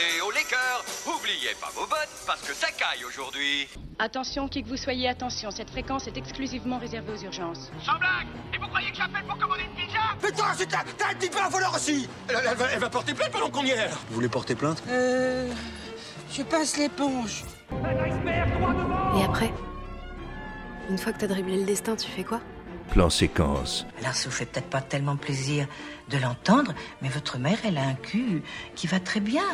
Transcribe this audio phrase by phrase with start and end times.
[0.00, 0.84] et au liqueur.
[1.06, 3.68] Oubliez pas vos bottes parce que ça caille aujourd'hui.
[3.98, 7.70] Attention, qui que vous soyez, attention, cette fréquence est exclusivement réservée aux urgences.
[7.84, 9.98] Sans blague Et vous croyez que j'appelle pour commander une pizza?
[10.22, 12.90] Putain, c'est un, t'as un petit peu un voleur aussi elle, elle va, elle va
[12.90, 14.82] porter plainte pendant qu'on y est Vous voulez porter plainte?
[14.88, 15.52] Euh.
[16.32, 17.44] Je passe l'éponge.
[19.18, 19.52] Et après?
[20.88, 22.40] Une fois que t'as dribblé le destin, tu fais quoi?
[22.90, 23.86] Plan séquence.
[24.00, 25.66] Alors ça vous fait peut-être pas tellement plaisir
[26.08, 26.72] de l'entendre,
[27.02, 28.42] mais votre mère, elle a un cul
[28.74, 29.44] qui va très bien.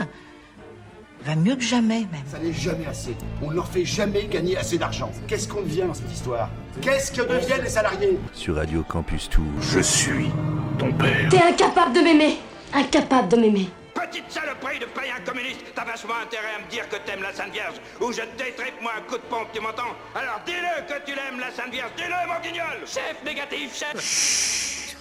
[1.27, 2.23] Va mieux que jamais, même.
[2.31, 3.17] Ça n'est jamais assez.
[3.43, 5.11] On ne leur fait jamais gagner assez d'argent.
[5.27, 6.49] Qu'est-ce qu'on devient dans cette histoire?
[6.81, 8.17] Qu'est-ce que deviennent les salariés?
[8.33, 9.43] Sur Radio Campus Tour.
[9.61, 10.31] Je suis
[10.79, 11.29] ton père.
[11.29, 12.37] T'es incapable de m'aimer
[12.73, 16.97] Incapable de m'aimer Petite saloperie de païen communiste T'as vachement intérêt à me dire que
[16.97, 19.97] t'aimes la Sainte Vierge ou je te moi un coup de pompe, tu m'entends?
[20.15, 24.97] Alors dis-le que tu l'aimes la Sainte Vierge, dis-le mon guignol Chef négatif, chef Chut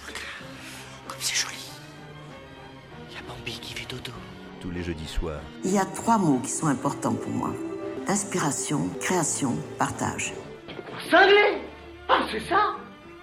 [1.06, 1.54] Comme c'est joli.
[3.10, 3.60] Il y a Bambi
[4.76, 5.40] les jeudis soirs.
[5.64, 7.50] Il y a trois mots qui sont importants pour moi.
[8.08, 10.34] Inspiration, création, partage.
[11.10, 11.58] Cinglé
[12.08, 12.76] Ah, c'est ça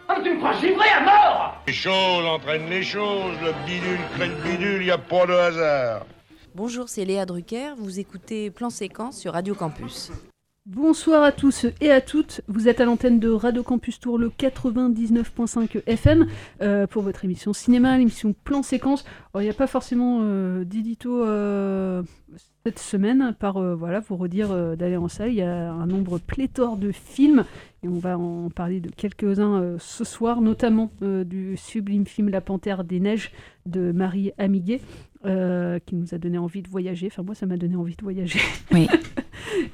[0.08, 4.28] Ah, tu me crois givré à mort Les choses entraînent les choses, le bidule crée
[4.28, 6.06] le bidule, il n'y a pas de hasard.
[6.56, 10.12] Bonjour, c'est Léa Drucker, vous écoutez Plan Séquence sur Radio Campus.
[10.66, 14.30] Bonsoir à tous et à toutes, vous êtes à l'antenne de Radio Campus Tour, le
[14.30, 16.26] 99.5 FM,
[16.62, 19.04] euh, pour votre émission cinéma, l'émission Plan Séquence.
[19.36, 22.02] Il n'y a pas forcément euh, d'édito euh,
[22.66, 26.78] cette semaine, par voilà, vous redire d'aller en salle, il y a un nombre pléthore
[26.78, 27.44] de films,
[27.84, 32.86] et on va en parler de quelques-uns ce soir, notamment du sublime film La Panthère
[32.86, 33.34] des Neiges
[33.66, 34.80] de Marie Amiguet,
[35.26, 37.08] euh, qui nous a donné envie de voyager.
[37.12, 38.40] Enfin, moi, ça m'a donné envie de voyager.
[38.72, 38.88] Oui.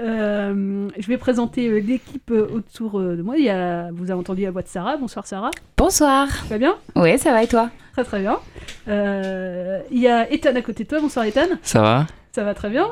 [0.01, 3.37] Euh, je vais présenter euh, l'équipe autour de moi.
[3.37, 4.97] Il y a, vous avez entendu la voix de Sarah.
[4.97, 5.51] Bonsoir Sarah.
[5.77, 6.29] Bonsoir.
[6.29, 6.75] Ça va bien?
[6.95, 7.69] Oui, ça va et toi?
[7.93, 8.39] Très très bien.
[8.87, 10.99] Euh, il y a Ethan à côté de toi.
[11.01, 11.47] Bonsoir Ethan.
[11.61, 12.07] Ça va?
[12.31, 12.87] Ça va très bien.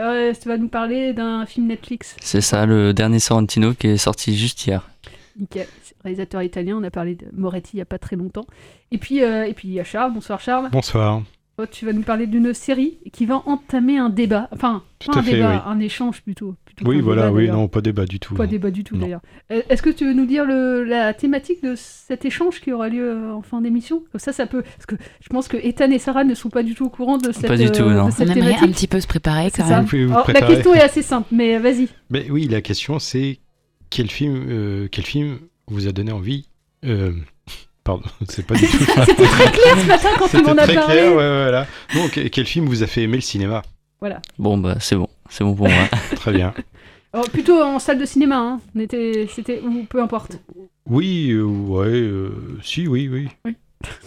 [0.00, 2.16] Euh, tu vas nous parler d'un film Netflix?
[2.20, 4.88] C'est ça, le dernier Sorrentino qui est sorti juste hier.
[5.38, 5.66] Nickel.
[6.04, 6.76] Réalisateur italien.
[6.76, 8.46] On a parlé de Moretti il n'y a pas très longtemps.
[8.92, 10.12] Et puis, euh, et puis il y a Charles.
[10.12, 10.68] Bonsoir Charles.
[10.70, 11.22] Bonsoir.
[11.58, 14.48] Oh, tu vas nous parler d'une série qui va entamer un débat.
[14.52, 15.72] Enfin, Tout pas un fait, débat, oui.
[15.72, 16.54] un échange plutôt.
[16.66, 18.34] plutôt Oui, voilà, débat, oui, non, pas débat du tout.
[18.34, 18.50] Pas non.
[18.50, 19.00] débat du tout Non.
[19.00, 19.22] d'ailleurs.
[19.50, 22.90] Euh, Est-ce que tu veux nous dire le, la thématique de cet échange qui aura
[22.90, 24.02] lieu euh, en fin d'émission?
[24.12, 24.62] Comme ça, ça peut.
[24.62, 27.16] Parce que je pense que Ethan et Sarah ne sont pas du tout au courant
[27.16, 28.08] de cette, du tout, euh, non.
[28.08, 29.80] de cette On aimerait un petit peu se préparer quand même.
[29.84, 31.88] Vous pouvez vous Alors, la question est assez simple, mais vas-y.
[32.10, 33.38] Mais oui, la question c'est
[33.88, 35.38] quel film, euh, quel film
[35.68, 36.48] vous a donné envie
[36.84, 37.12] euh,
[37.86, 38.76] Pardon, c'est pas du tout.
[39.06, 40.94] C'était très clair ce matin quand tu m'en C'était as très parlé.
[40.94, 41.66] clair, ouais, voilà.
[41.94, 43.62] Donc, quel film vous a fait aimer le cinéma?
[44.00, 44.20] Voilà.
[44.38, 45.84] Bon, bah c'est bon, c'est bon pour moi.
[46.16, 46.52] Très bien.
[47.14, 48.60] Alors, plutôt en salle de cinéma, hein.
[48.74, 50.38] On était, c'était ou peu importe.
[50.86, 53.28] Oui, euh, ouais, euh, si, oui, oui.
[53.46, 53.56] Oui.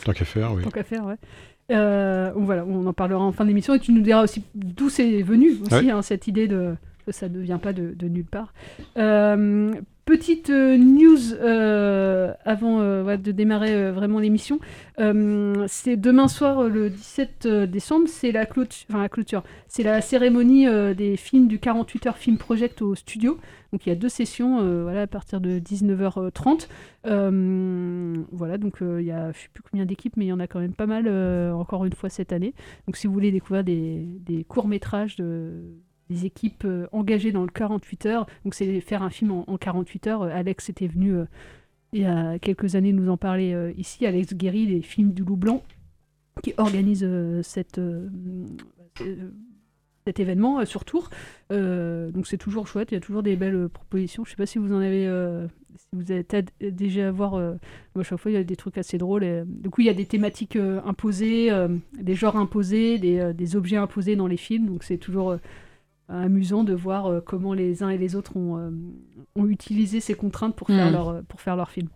[0.05, 0.61] Tant qu'à faire, oui.
[0.63, 1.15] Tant qu'à faire, ouais.
[1.71, 5.21] Euh, voilà, on en parlera en fin d'émission et tu nous diras aussi d'où c'est
[5.23, 5.91] venu aussi Ouais.
[5.91, 6.75] hein, cette idée de
[7.05, 8.53] que ça ne vient pas de, de nulle part.
[10.09, 14.59] Petite euh, news euh, avant euh, de démarrer vraiment l'émission.
[14.97, 20.65] C'est demain soir, le 17 décembre, c'est la clôture, c'est la cérémonie
[20.95, 23.37] des films du 48 heures Film Project au studio.
[23.71, 26.67] Donc il y a deux sessions, voilà, à partir de 19h30.
[27.05, 30.39] Euh, voilà, donc il y a, je sais plus combien d'équipes, mais il y en
[30.39, 31.07] a quand même pas mal,
[31.53, 32.55] encore une fois cette année.
[32.87, 35.61] Donc si vous voulez découvrir des, des courts-métrages de,
[36.09, 39.57] des équipes euh, engagées dans le 48 heures, donc c'est faire un film en, en
[39.57, 40.21] 48 heures.
[40.23, 41.25] Euh, Alex était venu euh,
[41.93, 45.37] il y a quelques années nous en parler ici, Alex Guéry, les films du Loup
[45.37, 45.63] Blanc,
[46.43, 47.03] qui organise
[47.41, 47.81] cette,
[50.05, 51.09] cet événement sur Tours.
[51.49, 54.23] Donc c'est toujours chouette, il y a toujours des belles propositions.
[54.23, 55.07] Je sais pas si vous en avez,
[55.77, 57.31] si vous êtes déjà à voir.
[57.95, 59.23] moi, chaque fois, il y a des trucs assez drôles.
[59.23, 61.49] et, du coup, il y a des thématiques imposées,
[61.99, 64.67] des genres imposés, des, des objets imposés dans les films.
[64.67, 65.39] Donc c'est toujours
[66.09, 68.69] amusant de voir euh, comment les uns et les autres ont, euh,
[69.35, 70.93] ont utilisé ces contraintes pour faire, Mm.
[70.93, 71.87] leur, euh, pour faire leur film.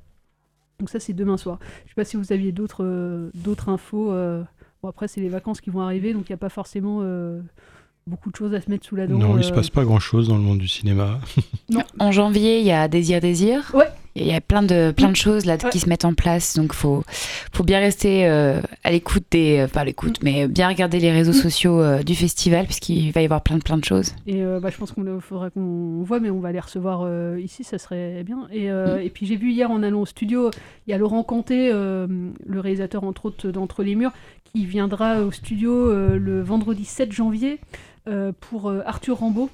[0.79, 1.59] Donc ça, c'est demain soir.
[1.85, 4.11] Je sais pas si vous aviez d'autres euh, d'autres infos.
[4.11, 4.43] euh,
[4.81, 7.41] Bon, après, c'est les vacances qui vont arriver, donc il n'y a pas forcément euh,
[8.05, 9.17] beaucoup de choses à se mettre sous la dent.
[9.17, 11.19] Non, il se euh, passe pas grand chose dans le monde du cinéma.
[11.99, 13.71] En janvier, il y a Désir Désir.
[13.73, 13.87] Ouais.
[14.15, 15.69] Il y a plein de, plein de choses là Ouais.
[15.71, 17.03] qui se mettent en place, donc faut,
[17.51, 21.11] faut bien rester euh, à l'écoute des, euh, pas à l'écoute, mais bien regarder les
[21.11, 24.13] réseaux sociaux euh, du festival puisqu'il va y avoir plein de plein de choses.
[24.27, 27.07] Et euh, bah, je pense qu'il faudra qu'on voit, mais on va les recevoir
[27.39, 28.47] ici, ça serait bien.
[28.51, 30.51] Et, et puis j'ai vu hier en allant au studio,
[30.85, 34.11] il y a Laurent Canté, le réalisateur entre autres d'Entre les Murs,
[34.43, 37.59] qui viendra au studio le vendredi 7 janvier
[38.41, 39.49] pour Arthur Rambaud.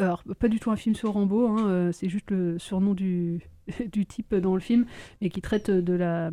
[0.00, 3.40] Alors, pas du tout un film sur Rambaud, hein, euh, c'est juste le surnom du,
[3.92, 4.86] du type dans le film,
[5.20, 6.30] mais qui traite de la,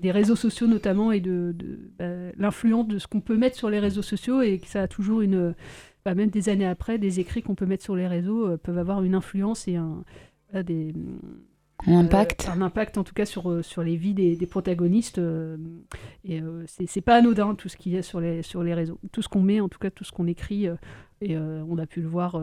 [0.00, 1.54] des réseaux sociaux notamment et de,
[1.98, 4.88] bah, l'influence de ce qu'on peut mettre sur les réseaux sociaux et que ça a
[4.88, 5.54] toujours une,
[6.04, 9.02] bah, même des années après, des écrits qu'on peut mettre sur les réseaux peuvent avoir
[9.02, 10.04] une influence et un,
[10.62, 10.94] des,
[11.88, 12.48] un impact.
[12.48, 15.20] un impact en tout cas sur, sur les vies des, des protagonistes.
[16.24, 19.00] et c'est pas anodin tout ce qu'il y a sur les, sur les réseaux.
[19.10, 20.68] Tout ce qu'on met, en tout cas tout ce qu'on écrit.
[21.20, 22.40] Et on a pu le voir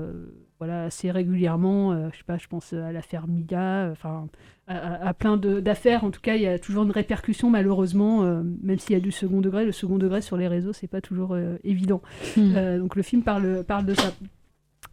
[0.59, 1.91] voilà, assez régulièrement.
[1.91, 4.27] Euh, je sais pas, je pense à l'affaire Miga, enfin,
[4.67, 6.03] à, plein d'affaires.
[6.03, 9.01] En tout cas, il y a toujours une répercussion, malheureusement, euh, même s'il y a
[9.01, 9.65] du second degré.
[9.65, 12.01] Le second degré sur les réseaux, c'est pas toujours euh, évident.
[12.37, 12.79] Hmm.
[12.79, 14.13] donc le film parle, parle de ça.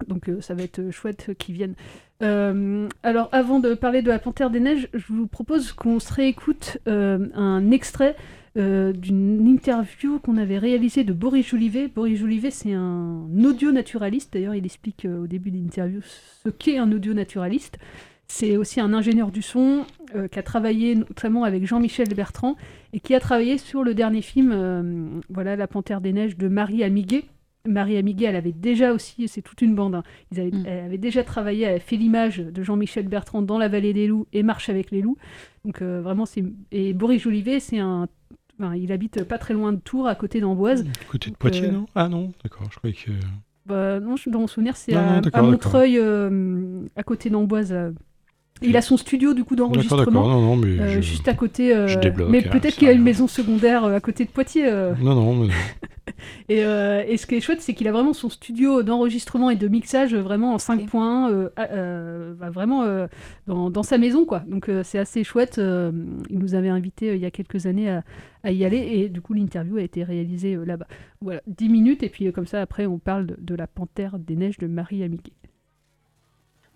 [0.09, 1.75] Donc ça va être chouette qu'ils viennent.
[2.21, 6.79] alors avant de parler de la Panthère des Neiges, je vous propose qu'on se réécoute
[6.87, 8.17] un extrait
[8.59, 11.89] euh, d'une interview qu'on avait réalisée de Boris Jolivet.
[11.89, 14.35] Boris Jolivet, c'est un audio-naturaliste.
[14.35, 17.79] D'ailleurs, il explique euh, au début de l'interview ce qu'est un audio-naturaliste.
[18.29, 22.57] C'est aussi un ingénieur du son euh, qui a travaillé notamment avec Jean-Michel Bertrand
[22.93, 26.85] et qui a travaillé sur le dernier film, voilà, La Panthère des Neiges de Marie
[26.85, 27.25] Amiguet.
[27.67, 30.03] Marie Amiguet, elle avait déjà aussi, c'est toute une bande, hein,
[30.33, 30.67] ils avaient, mm.
[30.67, 34.09] elle avait déjà travaillé, elle a fait l'image de Jean-Michel Bertrand dans La Vallée des
[34.09, 35.17] Loups et Marche avec les loups.
[35.65, 38.09] Donc vraiment, c'est et Boris Jolivet, c'est un
[38.77, 40.83] il habite pas très loin de Tours, à côté d'Amboise.
[40.83, 41.87] À côté de Poitiers, euh, non?
[41.95, 43.11] Ah non, d'accord, je croyais que.
[43.67, 47.75] Bah, non, dans mon souvenir, c'est à, Montreuil, euh, à côté d'Amboise.
[48.65, 51.75] Il a son studio du coup d'enregistrement, euh, juste à côté.
[52.29, 54.71] mais peut-être qu'il a une maison secondaire à côté de Poitiers.
[55.01, 55.55] Non, non, mais non.
[56.51, 59.69] Euh, et, ce qui est chouette, c'est qu'il a vraiment son studio d'enregistrement et de
[59.69, 62.85] mixage vraiment en 5 points, euh, euh, bah, vraiment
[63.47, 64.25] dans, sa maison.
[64.25, 64.41] quoi.
[64.41, 65.59] Donc c'est assez chouette.
[65.59, 68.01] il nous avait invité il y a quelques années
[68.43, 70.87] à, y aller et du coup l'interview a été réalisée là-bas.
[71.21, 74.59] Voilà, 10 minutes et puis comme ça après on parle de, la Panthère des Neiges
[74.59, 75.33] de Marie Amiguet.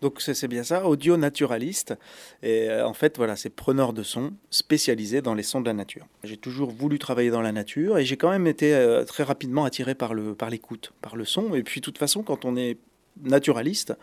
[0.03, 1.95] Donc c'est bien ça, audio naturaliste.
[2.43, 5.73] Et euh, en fait, voilà, c'est preneur de son spécialisé dans les sons de la
[5.73, 6.07] nature.
[6.23, 9.65] J'ai toujours voulu travailler dans la nature et j'ai quand même été euh, très rapidement
[9.65, 11.55] attiré par par l'écoute, par le son.
[11.55, 12.79] Et puis, de toute façon, quand on est
[13.23, 13.95] naturaliste,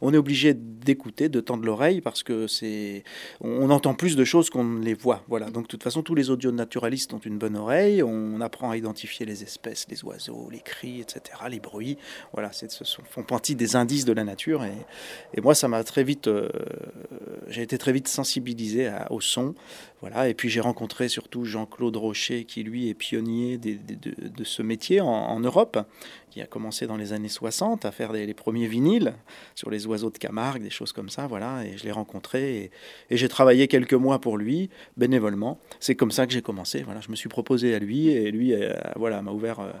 [0.00, 3.04] on est obligé d'écouter, de tendre l'oreille parce que c'est,
[3.40, 5.24] on entend plus de choses qu'on ne les voit.
[5.28, 5.50] Voilà.
[5.50, 8.02] Donc de toute façon, tous les audio naturalistes ont une bonne oreille.
[8.02, 11.96] On apprend à identifier les espèces, les oiseaux, les cris, etc., les bruits.
[12.32, 14.64] Voilà, ce font partie des indices de la nature.
[15.34, 16.48] Et, moi, ça m'a très vite, euh,
[17.48, 19.54] j'ai été très vite sensibilisé au son.
[20.00, 20.28] Voilà.
[20.28, 25.38] Et puis j'ai rencontré surtout Jean-Claude Rocher, qui lui est pionnier de, ce métier en
[25.40, 25.78] Europe
[26.30, 29.14] qui a commencé dans les années 60 à faire les premiers vinyles
[29.54, 32.70] sur les oiseaux de Camargue, des choses comme ça, voilà, et je l'ai rencontré
[33.10, 35.58] et, j'ai travaillé quelques mois pour lui, bénévolement.
[35.78, 38.54] C'est comme ça que j'ai commencé, voilà, je me suis proposé à lui et lui,
[38.54, 39.72] euh, voilà, m'a ouvert euh,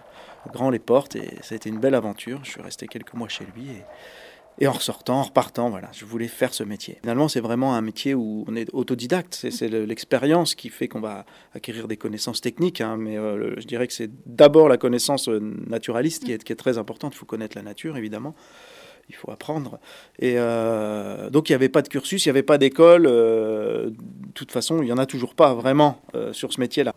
[0.52, 2.40] grand les portes et ça a été une belle aventure.
[2.44, 3.82] Je suis resté quelques mois chez lui et,
[4.60, 6.98] et en ressortant, en repartant, voilà, je voulais faire ce métier.
[7.00, 9.46] Finalement, c'est vraiment un métier où on est autodidacte.
[9.50, 11.24] C'est l'expérience qui fait qu'on va
[11.54, 12.82] acquérir des connaissances techniques.
[12.82, 16.76] Hein, mais euh, je dirais que c'est d'abord la connaissance euh, naturaliste qui est, très
[16.76, 17.14] importante.
[17.14, 18.34] Il faut connaître la nature, évidemment.
[19.08, 19.80] Il faut apprendre.
[20.18, 23.04] Et euh, donc, il n'y avait pas de cursus, il n'y avait pas d'école.
[23.04, 23.94] de
[24.34, 26.02] toute façon, il n'y en a toujours pas vraiment
[26.32, 26.94] sur ce métier-là.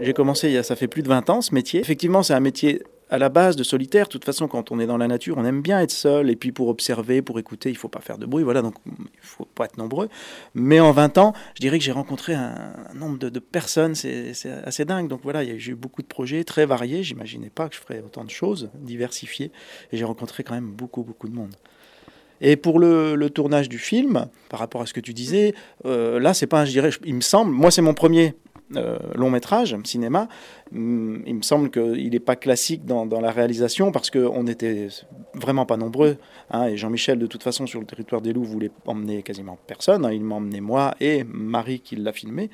[0.00, 1.80] J'ai commencé, ça fait plus de 20 ans, ce métier.
[1.80, 4.06] Effectivement, c'est un métier à la base de solitaire.
[4.06, 6.30] De toute façon, quand on est dans la nature, on aime bien être seul.
[6.30, 8.44] Et puis pour observer, pour écouter, il faut pas faire de bruit.
[8.44, 10.08] Voilà, donc il faut pas être nombreux.
[10.54, 14.32] Mais en 20 ans, je dirais que j'ai rencontré un, nombre de, personnes, c'est
[14.64, 15.08] assez dingue.
[15.08, 17.02] Donc voilà, j'ai eu beaucoup de projets très variés.
[17.02, 19.50] J'imaginais pas que je ferais autant de choses diversifiées.
[19.92, 21.54] Et j'ai rencontré quand même beaucoup, beaucoup de monde.
[22.40, 25.54] Et pour le, tournage du film, par rapport à ce que tu disais,
[25.84, 28.34] euh, là, c'est pas, je dirais, il me semble, moi, c'est mon premier
[28.76, 30.28] euh, long métrage, cinéma.
[30.74, 34.88] Hum, il me semble qu'il n'est pas classique dans, la réalisation parce qu'on n'était
[35.34, 36.16] vraiment pas nombreux.
[36.50, 40.04] Hein, et Jean-Michel, de toute façon, sur le territoire des loups, voulait emmener quasiment personne.
[40.04, 40.12] Hein.
[40.12, 42.50] il m'a emmené moi et Marie qui l'a filmé.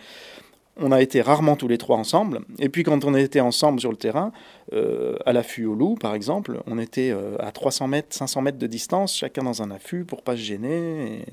[0.78, 2.40] On a été rarement tous les trois ensemble.
[2.58, 4.30] Et puis quand on était ensemble sur le terrain,
[4.74, 8.58] euh, à l'affût au loup par exemple, on était euh, à 300 mètres, 500 mètres
[8.58, 11.24] de distance, chacun dans un affût pour pas se gêner.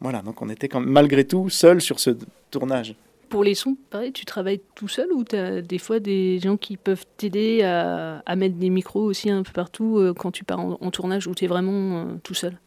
[0.00, 2.10] Voilà, donc on était quand malgré tout seul sur ce
[2.50, 2.94] tournage.
[3.28, 6.56] Pour les sons, pareil, tu travailles tout seul ou tu as des fois des gens
[6.56, 10.60] qui peuvent t'aider à, mettre des micros aussi un peu partout euh, quand tu pars
[10.60, 12.58] en, tournage ou tu es vraiment euh, tout seul?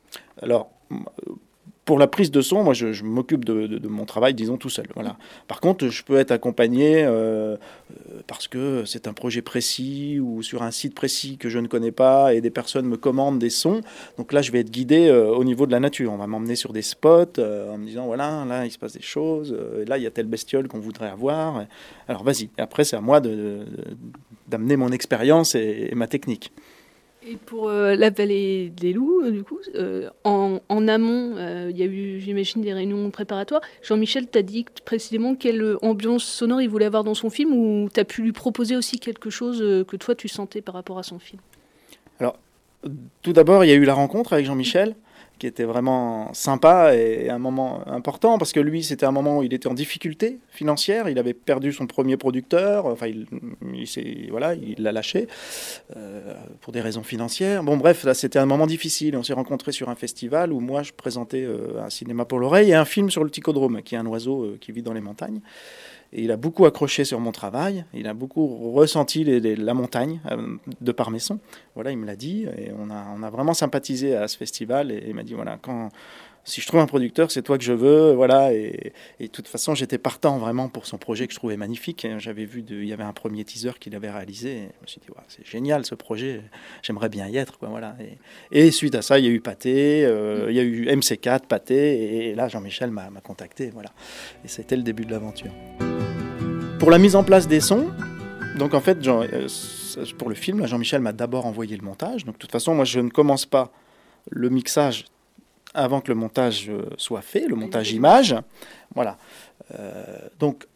[1.89, 4.85] Pour la prise de son, moi, je, m'occupe de, mon travail, disons, tout seul.
[4.93, 5.17] Voilà.
[5.47, 7.57] Par contre, je peux être accompagné euh,
[8.27, 11.91] parce que c'est un projet précis ou sur un site précis que je ne connais
[11.91, 13.81] pas et des personnes me commandent des sons.
[14.19, 16.13] Donc là, je vais être guidé euh, au niveau de la nature.
[16.13, 18.93] On va m'emmener sur des spots euh, en me disant, voilà, là, il se passe
[18.93, 19.57] des choses.
[19.87, 21.65] là, il y a telle bestiole qu'on voudrait avoir.
[22.07, 22.49] Alors, vas-y.
[22.59, 26.51] Après, c'est à moi d'amener mon expérience et ma technique.
[27.27, 31.35] Et pour euh, la vallée des loups, euh, du coup, euh, en, en, amont,
[31.69, 33.61] il y a eu, j'imagine, des réunions préparatoires.
[33.83, 37.99] Jean-Michel t'a dit précisément quelle ambiance sonore il voulait avoir dans son film ou tu
[37.99, 41.19] as pu lui proposer aussi quelque chose que toi tu sentais par rapport à son
[41.19, 41.41] film?
[42.19, 42.37] Alors,
[43.21, 44.95] tout d'abord, il y a eu la rencontre avec Jean-Michel
[45.39, 49.43] qui était vraiment sympa et un moment important parce que lui, c'était un moment où
[49.43, 51.09] il était en difficulté financière.
[51.09, 52.85] Il avait perdu son premier producteur.
[52.85, 53.25] Enfin, il,
[53.73, 55.27] il voilà, il l'a lâché
[55.95, 57.63] euh, pour des raisons financières.
[57.63, 59.15] Bon, bref, là, c'était un moment difficile.
[59.17, 62.71] On s'est rencontrés sur un festival où moi, je présentais euh, un cinéma pour l'oreille
[62.71, 65.01] et un film sur le ticodrome, qui est un oiseau euh, qui vit dans les
[65.01, 65.39] montagnes.
[66.11, 70.55] Et il a beaucoup accroché sur mon travail, il a beaucoup ressenti la montagne euh,
[70.81, 71.39] de par mes sons.
[71.75, 74.91] Voilà, il me l'a dit, et on a, vraiment sympathisé à ce festival.
[74.91, 75.59] Et il m'a dit voilà,
[76.43, 78.13] si je trouve un producteur, c'est toi que je veux.
[78.13, 82.07] Voilà, et, de toute façon, j'étais partant vraiment pour son projet que je trouvais magnifique.
[82.17, 84.49] J'avais vu, de, il y avait un premier teaser qu'il avait réalisé.
[84.49, 86.41] Et je me suis dit c'est génial ce projet,
[86.81, 87.57] j'aimerais bien y être.
[87.61, 87.95] Voilà.
[88.51, 90.87] Et, et, suite à ça, il y a eu Pâté, euh, il y a eu
[90.87, 93.69] MC4, Pâté, et là, Jean-Michel m'a contacté.
[93.69, 93.91] Voilà,
[94.43, 95.51] et c'était le début de l'aventure.
[96.79, 97.89] Pour la mise en place des sons,
[98.57, 99.47] donc en fait, euh,
[100.17, 102.23] pour le film, Jean-Michel m'a d'abord envoyé le montage.
[102.23, 103.73] Donc de toute façon, moi je ne commence pas
[104.29, 105.05] le mixage
[105.73, 108.33] avant que le montage euh, soit fait, le montage image.
[108.95, 109.17] Voilà.
[109.77, 110.03] Euh,
[110.39, 110.67] donc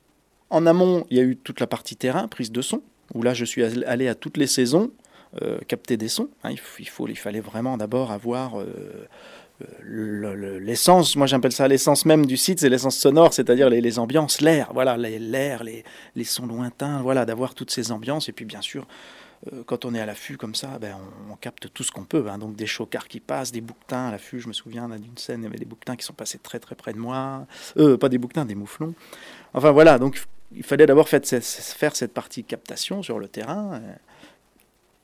[0.49, 2.81] en amont, il y a eu toute la partie terrain, prise de son,
[3.13, 4.91] où là je suis allé à toutes les saisons
[5.67, 6.29] capter des sons.
[6.43, 6.51] Hein.
[6.51, 8.53] il, faut, il, fallait vraiment d'abord avoir
[9.85, 14.71] l'essence, moi j'appelle ça l'essence même du site, c'est l'essence sonore, c'est-à-dire les, ambiances, l'air,
[14.73, 15.83] voilà, l'air, les,
[16.15, 18.29] les, sons lointains, voilà, d'avoir toutes ces ambiances.
[18.29, 18.85] Et puis bien sûr,
[19.51, 20.97] euh, quand on est à l'affût comme ça, ben,
[21.29, 22.25] on, capte tout ce qu'on peut.
[22.29, 22.37] Hein.
[22.37, 24.39] donc des chocards qui passent, des bouquetins à l'affût.
[24.39, 26.75] Je me souviens d'une scène, il y avait des bouquetins qui sont passés très très
[26.75, 27.45] près de moi.
[27.77, 28.93] Euh, pas des bouquetins, des mouflons.
[29.53, 30.23] Enfin voilà, donc
[30.55, 33.81] il fallait d'abord faire cette partie captation sur le terrain.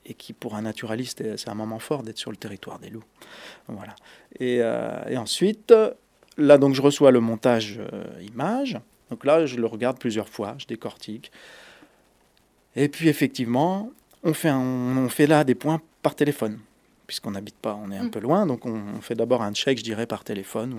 [0.00, 2.90] Euh, et qui pour un naturaliste c'est un moment fort d'être sur le territoire des
[2.90, 3.04] loups.
[3.68, 3.94] Voilà.
[4.38, 5.72] Et, euh, ensuite,
[6.36, 8.78] là donc je reçois le montage euh, image.
[9.10, 11.30] Donc là je le regarde plusieurs fois, je décortique.
[12.76, 13.90] Et puis effectivement,
[14.22, 16.60] on fait, on fait là des points par téléphone,
[17.06, 18.10] puisqu'on n'habite pas, on est un mm.
[18.10, 18.46] peu loin.
[18.46, 20.74] Donc on, fait d'abord un check, je dirais, par téléphone.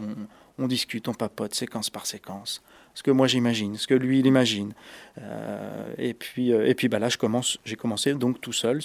[0.58, 2.62] On, on, discute, on papote, séquence par séquence.
[2.94, 4.74] Ce que moi j'imagine, ce que lui il imagine.
[5.20, 8.82] Euh, et puis, et puis bah là, je commence, j'ai commencé donc tout seul,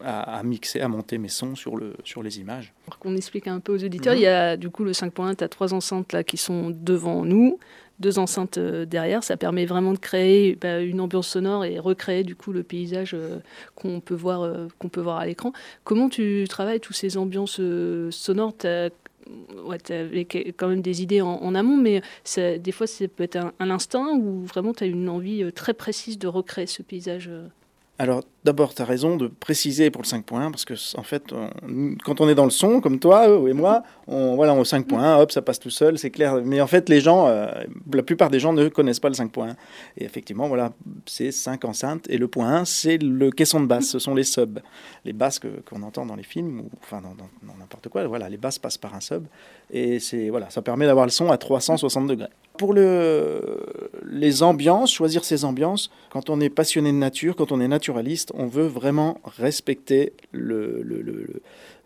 [0.00, 2.72] à, mixer, à monter mes sons sur, le, sur les images.
[2.84, 4.20] Pour qu'on explique un peu aux auditeurs, mhm.
[4.20, 7.24] il y a du coup le 5.1, tu as trois enceintes là qui sont devant
[7.24, 7.58] nous,
[7.98, 9.24] deux enceintes euh, derrière.
[9.24, 13.12] Ça permet vraiment de créer bah, une ambiance sonore et recréer du coup le paysage
[13.14, 13.38] euh,
[13.74, 15.52] qu'on peut, voir, euh, qu'on peut voir à l'écran.
[15.84, 17.60] Comment tu travailles toutes ces ambiances
[18.10, 18.54] sonores?
[19.64, 22.00] Ouais, tu avais quand même des idées en, amont, mais
[22.36, 25.74] des fois, ça peut être un, un instinct ou vraiment tu as une envie très
[25.74, 27.28] précise de recréer ce paysage
[27.98, 31.32] alors d'abord, tu as raison de préciser pour le 5.1, parce que en fait,
[32.04, 35.32] quand on est dans le son, comme toi et moi, on, voilà, au 5.1, hop,
[35.32, 36.42] ça passe tout seul, c'est clair.
[36.44, 37.46] Mais en fait, les gens, euh,
[37.92, 39.54] la plupart des gens ne connaissent pas le 5.1.
[39.96, 40.72] Et effectivement, voilà,
[41.06, 44.24] c'est 5 enceintes, et le point 1, c'est le caisson de basse, ce sont les
[44.24, 44.60] subs.
[45.04, 48.58] Les basses qu'on entend dans les films, ou enfin dans n'importe quoi, voilà, les basses
[48.58, 49.26] passent par un sub,
[49.70, 52.28] et c'est voilà, ça permet d'avoir le son à 360 degrés.
[52.56, 53.40] Pour le,
[54.10, 58.32] les ambiances, choisir ces ambiances, quand on est passionné de nature, quand on est naturaliste,
[58.34, 60.12] on veut vraiment respecter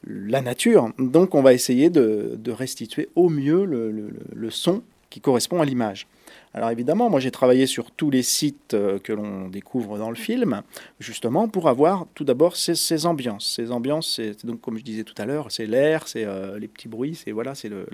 [0.07, 0.91] la nature.
[0.99, 6.07] Donc on va essayer de, restituer au mieux le son qui correspond à l'image.
[6.53, 10.17] Alors évidemment, moi j'ai travaillé sur tous les sites euh, que l'on découvre dans le
[10.17, 10.63] film,
[10.99, 13.55] justement pour avoir tout d'abord ces, ambiances.
[13.55, 16.67] Ces ambiances, c'est donc comme je disais tout à l'heure, c'est l'air, c'est euh, les
[16.67, 17.87] petits bruits, c'est voilà, c'est le,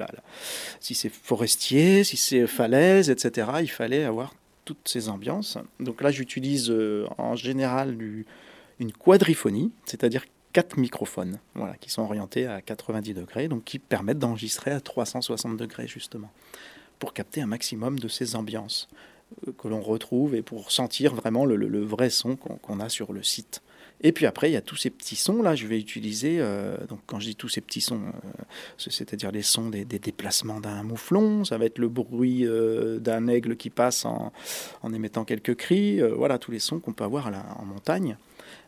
[0.81, 3.49] si c'est forestier, si c'est falaise, etc.
[3.61, 5.59] Il fallait avoir toutes ces ambiances.
[5.79, 7.97] Donc là, j'utilise euh, en général
[8.79, 14.19] une quadriphonie, c'est-à-dire quatre microphones, voilà, qui sont orientés à 90 degrés, donc qui permettent
[14.19, 16.31] d'enregistrer à 360 degrés justement
[16.99, 18.89] pour capter un maximum de ces ambiances
[19.47, 23.23] euh, que l'on retrouve et pour sentir vraiment le, vrai son qu'on a sur le
[23.23, 23.63] site.
[24.03, 25.55] Et puis après, il y a tous ces petits sons là.
[25.55, 28.43] Je vais utiliser, euh, donc quand je dis tous ces petits sons, euh,
[28.77, 32.47] c'est-à-dire les sons des, déplacements d'un mouflon, ça va être le bruit
[33.01, 34.33] d'un aigle qui passe en,
[34.93, 38.17] émettant quelques cris, voilà tous les sons qu'on peut avoir en montagne.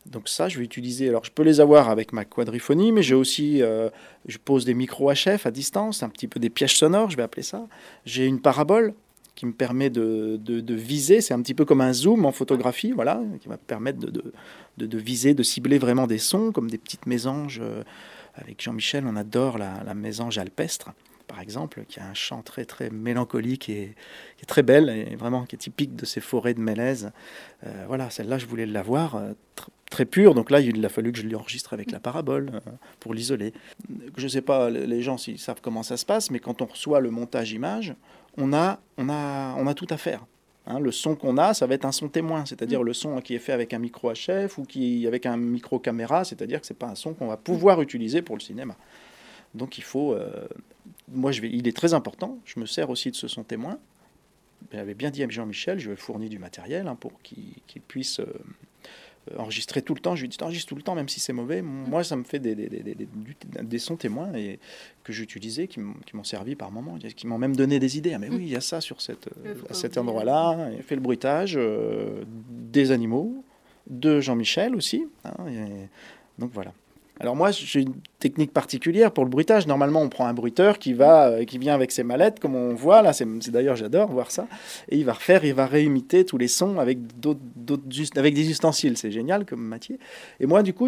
[0.08, 1.08] Donc ça, je vais utiliser.
[1.08, 3.90] Alors, je peux les avoir avec ma quadriphonie, mais j'ai aussi, euh,
[4.26, 7.22] je pose des micros HF à distance, un petit peu des pièges sonores, je vais
[7.22, 7.66] appeler ça.
[8.04, 8.94] J'ai une parabole
[9.34, 10.40] qui me permet de,
[10.74, 11.20] viser.
[11.20, 14.32] C'est un petit peu comme un zoom en photographie, voilà, qui va permettre de,
[14.76, 17.60] de, viser, de cibler vraiment des sons, comme des petites mésanges.
[17.62, 17.84] Euh,
[18.34, 20.92] avec Jean-Michel, on adore la, la mésange alpestre.
[21.28, 23.94] Par exemple, qui a un chant très très mélancolique et
[24.36, 27.12] qui est très belle et vraiment qui est typique de ces forêts de Mélèze.
[27.64, 30.34] Euh, voilà, celle-là, je voulais l'avoir euh, tr- très pure.
[30.34, 33.52] Donc là, il a fallu que je l'enregistre avec la parabole euh, pour l'isoler.
[34.16, 36.66] Je ne sais pas les gens s'ils savent comment ça se passe, mais quand on
[36.66, 37.94] reçoit le montage image,
[38.36, 40.24] on a, on a, on a tout à faire.
[40.66, 43.34] Hein, le son qu'on a, ça va être un son témoin, c'est-à-dire le son qui
[43.34, 46.74] est fait avec un micro HF ou qui avec un micro caméra, c'est-à-dire que c'est
[46.78, 48.76] pas un son qu'on va pouvoir utiliser pour le cinéma.
[49.54, 50.46] Donc il faut, euh,
[51.12, 52.38] moi je vais, il est très important.
[52.44, 53.78] Je me sers aussi de ce son témoin.
[54.72, 58.18] J'avais bien dit à Jean-Michel, je lui ai fourni du matériel hein, pour qu'il puisse
[58.20, 58.26] euh,
[59.36, 60.16] enregistrer tout le temps.
[60.16, 61.62] Je lui ai dit enregistre tout le temps, même si c'est mauvais.
[61.62, 63.06] Moi, ça me fait des, des, des, des- des-
[63.62, 64.58] des sons témoins et
[65.04, 68.14] que j'utilisais, qui m'ont servi par moment, qui m'ont même donné des idées.
[68.14, 69.28] Ah, mais oui, il y a ça sur cette,
[69.70, 70.70] à cet endroit-là.
[70.76, 73.44] Il fait le bruitage euh, des animaux,
[73.88, 75.06] de Jean-Michel aussi.
[75.24, 75.88] hein, et
[76.40, 76.72] donc voilà.
[77.20, 79.66] Alors moi, j'ai une technique particulière pour le bruitage.
[79.66, 82.74] Normalement, on prend un bruiteur qui va, euh, qui vient avec ses mallettes, comme on
[82.74, 83.12] voit là.
[83.12, 84.46] C'est d'ailleurs, j'adore voir ça.
[84.88, 87.40] Et il va refaire, il va réimiter tous les sons avec d'autres,
[88.16, 88.96] avec des ustensiles.
[88.96, 89.98] C'est génial comme Mathieu.
[90.38, 90.86] Et moi, du coup,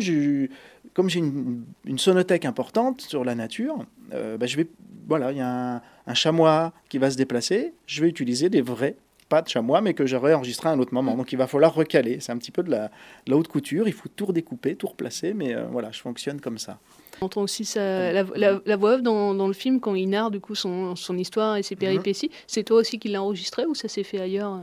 [0.95, 4.67] comme j'ai une, sonothèque importante sur la nature, euh, bah, je vais,
[5.09, 7.73] voilà, il y a un chamois qui va se déplacer.
[7.87, 8.97] Je vais utiliser des vrais
[9.31, 11.15] pas de chamois, mais que j'aurais enregistré à un autre moment.
[11.17, 12.19] Donc il va falloir recaler.
[12.21, 12.89] C'est un petit peu de la,
[13.25, 13.87] de la haute couture.
[13.89, 15.33] Il faut tout redécouper, tout replacer.
[15.33, 16.79] Mais euh, voilà, je fonctionne comme ça.
[17.23, 20.09] On entend aussi sa- la, la- la voix off dans, dans le film quand il
[20.11, 22.31] narre du coup son, son histoire et ses péripéties.
[22.47, 24.61] C'est toi aussi qui l'as enregistré ou ça s'est fait ailleurs?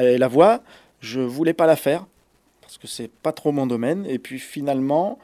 [0.00, 0.60] Et la voix,
[1.00, 2.06] je voulais pas la faire
[2.60, 4.04] parce que c'est pas trop mon domaine.
[4.06, 5.18] Et puis finalement,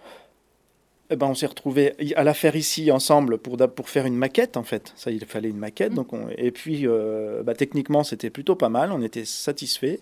[1.15, 4.57] eh ben, on s'est retrouvé à la faire ici ensemble pour, pour faire une maquette
[4.57, 4.93] en fait.
[4.97, 5.95] Ça, il fallait une maquette.
[5.95, 8.93] Donc on- et puis euh, bah, techniquement, c'était plutôt pas mal.
[8.93, 10.01] On était satisfait.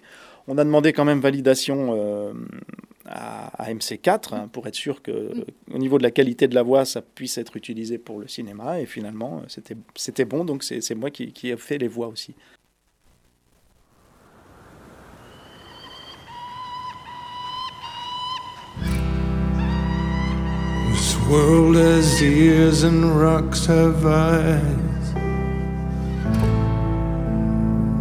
[0.48, 2.32] On a demandé quand même validation euh,
[3.06, 5.30] à, à MC4 hein, pour être sûr que
[5.72, 8.80] au niveau de la qualité de la voix, ça puisse être utilisé pour le cinéma.
[8.80, 9.42] Et finalement,
[9.94, 10.44] c'était bon.
[10.44, 12.34] Donc c'est c'est moi qui, qui ai fait les voix aussi.
[21.32, 25.14] World has ears and rocks have eyes.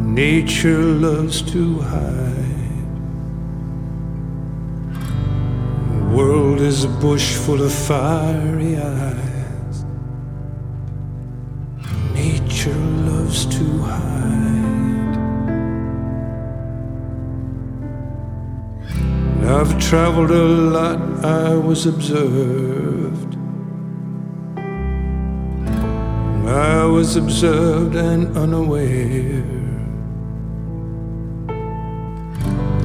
[0.06, 2.90] Nature loves to hide.
[6.13, 9.86] World is a bush full of fiery eyes.
[12.13, 14.40] Nature loves to hide.
[19.62, 23.38] I've traveled a lot, I was observed.
[26.47, 29.43] I was observed and unaware.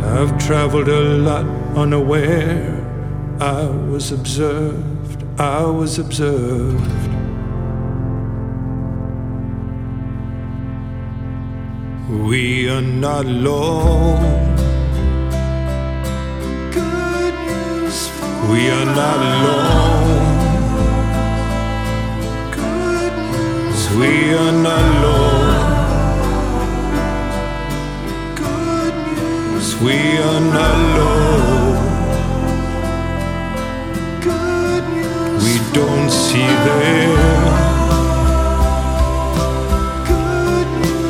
[0.04, 1.46] I've traveled a lot
[1.78, 2.84] unaware.
[3.40, 6.84] I was observed, I was observed.
[12.28, 14.45] We are not alone.
[18.50, 20.36] We are not alone.
[23.98, 25.66] We are not alone.
[29.82, 31.76] We are not alone.
[35.44, 37.10] We don't see them.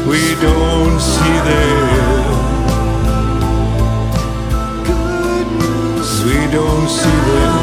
[0.08, 2.05] We don't see them.
[6.52, 7.54] Don't see them.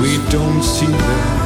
[0.00, 1.41] We don't see them.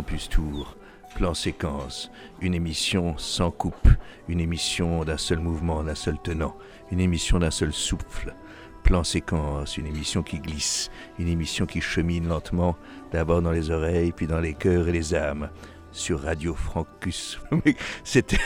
[0.00, 0.76] Campus Tour.
[1.14, 2.10] Plan séquence,
[2.40, 3.86] une émission sans coupe,
[4.28, 6.56] une émission d'un seul mouvement, d'un seul tenant,
[6.90, 8.34] une émission d'un seul souffle.
[8.82, 12.76] Plan séquence, une émission qui glisse, une émission qui chemine lentement,
[13.12, 15.50] d'abord dans les oreilles, puis dans les cœurs et les âmes.
[15.92, 17.38] Sur Radio Francus.
[18.02, 18.38] C'était.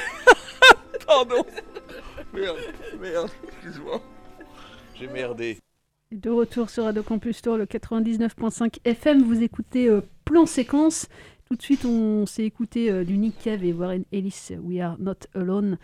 [1.07, 1.47] Pardon
[2.33, 2.59] Merde,
[3.01, 4.03] merde, excuse-moi.
[4.97, 5.61] J'ai merdé.
[6.11, 11.09] De retour sur Radio Campus Tour, le 99.5 FM, vous écoutez euh, Plan Séquence.
[11.55, 14.97] Tout de suite, on s'est écouté euh, du Nick Cave et Warren Ellis, We Are
[14.99, 15.79] Not Alone,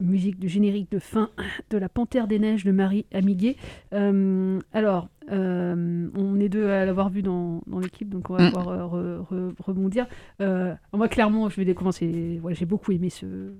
[0.00, 1.30] musique du générique de fin
[1.70, 3.54] de La Panthère des Neiges de Marie Amiguet.
[3.92, 8.48] Euh, alors, euh, on est deux à l'avoir vu dans, dans l'équipe, donc on va
[8.48, 8.52] Mm.
[8.52, 10.08] pouvoir euh, re- re- rebondir.
[10.40, 12.40] Moi, clairement, je vais décommencer.
[12.42, 13.52] Ouais, j'ai beaucoup aimé ce,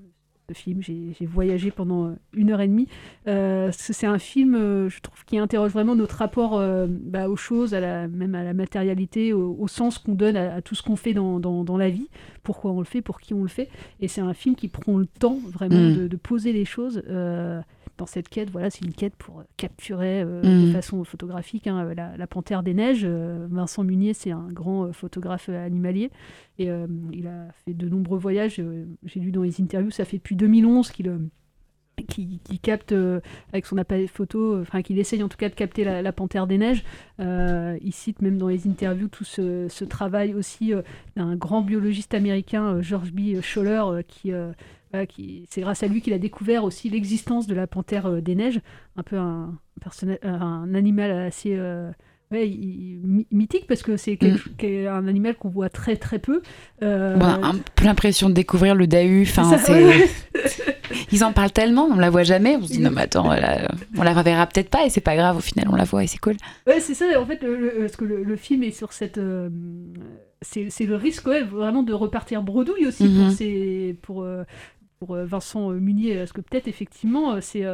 [0.53, 0.81] ce film.
[0.83, 2.89] J'ai voyagé pendant euh, une heure et demie.
[3.29, 7.37] Euh, c'est un film, euh, je trouve, qui interroge vraiment notre rapport euh, bah, aux
[7.37, 10.75] choses, à la, même à la matérialité, au, au sens qu'on donne à, à tout
[10.75, 12.09] ce qu'on fait dans, dans, dans la vie,
[12.43, 13.69] pourquoi on le fait, pour qui on le fait.
[14.01, 15.97] Et c'est un film qui prend le temps vraiment Mm.
[15.97, 17.03] de, de poser les choses.
[17.09, 17.61] euh,
[17.99, 20.67] dans cette quête, voilà, c'est une quête pour euh, capturer euh, Mm.
[20.67, 23.03] de façon photographique hein, la, la panthère des neiges.
[23.05, 26.11] Euh, Vincent Munier, c'est un grand euh, photographe euh, animalier
[26.59, 28.57] et euh, il a fait de nombreux voyages.
[28.59, 31.19] euh, J'ai lu dans les interviews, ça fait depuis 2011 qu'il euh,
[32.09, 33.21] qui, qui capte euh,
[33.53, 36.13] avec son appareil photo, euh, enfin qu'il essaye en tout cas de capter la, la
[36.13, 36.83] panthère des neiges.
[37.21, 40.81] Euh, il cite même dans les interviews tout ce, ce travail aussi euh,
[41.17, 43.41] d'un grand biologiste américain, euh, George B.
[43.43, 44.51] Scholler, euh, qui, euh,
[44.93, 48.21] voilà, qui c'est grâce à lui qu'il a découvert aussi l'existence de la panthère euh,
[48.21, 48.61] des neiges,
[48.97, 49.55] un peu un,
[50.05, 51.91] euh, un animal assez euh,
[52.31, 52.47] ouais,
[53.31, 54.19] mythique parce que c'est
[54.59, 56.43] qu'est un animal qu'on voit très très peu.
[56.83, 59.23] Euh, On a un peu l'impression de découvrir le Dahu.
[59.23, 60.09] Enfin, ouais.
[61.11, 62.57] Ils en parlent tellement, on la voit jamais.
[62.57, 65.17] On se dit non, mais attends, là, on la reverra peut-être pas et c'est pas
[65.17, 65.39] grave.
[65.39, 66.37] Au final, on la voit et c'est cool.
[66.67, 69.17] Ouais, c'est ça, en fait, le, parce que le, le film est sur cette.
[69.19, 69.49] euh,
[70.43, 73.31] c'est le risque, ouais, vraiment de repartir bredouille aussi pour, Mhm.
[73.31, 74.43] ces- pour, euh,
[75.05, 77.65] pour euh, Vincent euh, Munier, parce que peut-être, effectivement, euh, c'est.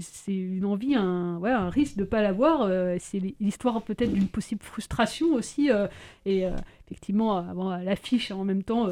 [0.00, 2.62] c'est- une envie, un, ouais, un risque de ne pas l'avoir.
[2.62, 5.70] euh, c'est l'histoire peut-être d'une possible frustration aussi.
[5.70, 5.86] euh,
[6.26, 6.50] et euh,
[6.86, 8.86] effectivement, bon, l'affiche en même temps,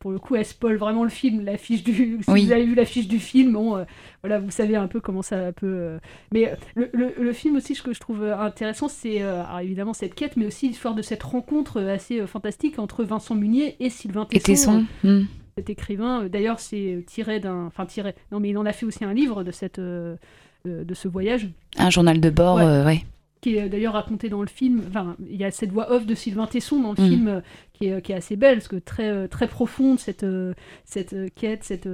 [0.00, 1.44] pour le coup, elle spoil vraiment le film.
[1.44, 2.46] L'affiche du, si Oui.
[2.46, 3.84] vous avez vu l'affiche du film, bon,
[4.22, 5.98] voilà, vous savez un peu comment ça peut.
[6.32, 9.22] mais le, le- le film aussi, ce que je trouve intéressant, c'est
[9.62, 13.90] évidemment cette quête, mais aussi l'histoire de cette rencontre assez fantastique entre Vincent Munier et
[13.90, 14.86] Sylvain Et Tesson.
[15.02, 15.26] Tesson.
[15.56, 16.22] Cet écrivain.
[16.24, 17.66] Euh, D'ailleurs, c'est euh, tiré d'un.
[17.66, 18.14] Enfin, tiré.
[18.32, 20.16] Non, mais il en a fait aussi un livre de, cette, euh,
[20.64, 21.48] de, ce voyage.
[21.78, 23.04] Un journal de bord, ouais.
[23.40, 24.80] Qui est d'ailleurs raconté dans le film.
[24.88, 27.08] Enfin, il y a cette voix off de Sylvain Tesson dans le Mm.
[27.10, 27.42] film
[27.74, 30.24] qui, est, qui est assez belle, parce que très, très profonde, cette,
[30.86, 31.86] cette quête, cette,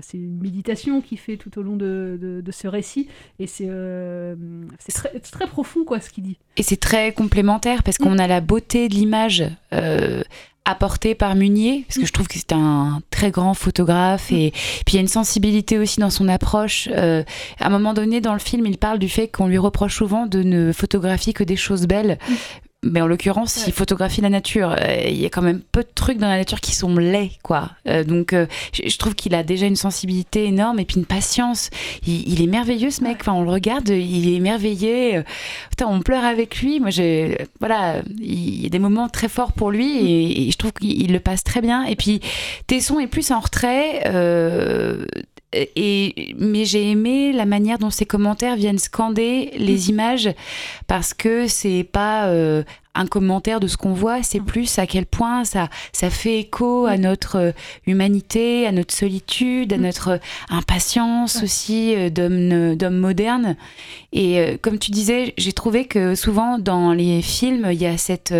[0.00, 3.06] c'est une méditation qu'il fait tout au long de, de, de ce récit.
[3.38, 3.68] Et c'est
[4.80, 6.36] c'est très, profond, quoi, ce qu'il dit.
[6.56, 10.24] Et c'est très complémentaire parce qu'on a la beauté de l'image euh,
[10.64, 14.52] apportée par Munier, parce que je trouve que c'est un très grand photographe et
[14.86, 16.88] puis il y a une sensibilité aussi dans son approche.
[16.92, 17.24] Euh,
[17.58, 20.26] à un moment donné dans le film, il parle du fait qu'on lui reproche souvent
[20.26, 22.18] de ne photographier que des choses belles.
[22.84, 24.74] Mais en l'occurrence, il photographie la nature.
[24.76, 27.30] Euh, Il y a quand même peu de trucs dans la nature qui sont laids,
[27.44, 27.70] quoi.
[27.86, 31.06] Euh, donc, euh, je, je trouve qu'il a déjà une sensibilité énorme et puis une
[31.06, 31.70] patience.
[32.06, 33.18] Il, il est merveilleux, ce mec.
[33.20, 35.22] Enfin, on le regarde, il est émerveillé.
[35.70, 36.80] Putain, on pleure avec lui.
[36.80, 40.56] Moi, j'ai, voilà, il y a des moments très forts pour lui et, et je
[40.58, 41.84] trouve qu'il il le passe très bien.
[41.84, 42.20] Et puis,
[42.66, 44.02] Tesson est plus en retrait.
[44.06, 45.04] euh,
[45.52, 50.30] et, mais j'ai aimé la manière dont ses commentaires viennent scander les images
[50.86, 52.62] parce que c'est pas euh,
[52.94, 56.86] un commentaire de ce qu'on voit, c'est plus à quel point ça, ça fait écho
[56.86, 57.52] à notre euh,
[57.86, 60.18] humanité, à notre solitude, à notre euh,
[60.50, 63.56] impatience aussi euh, d'hommes modernes.
[64.12, 68.34] Et comme tu disais, j'ai trouvé que souvent dans les films, il y a cette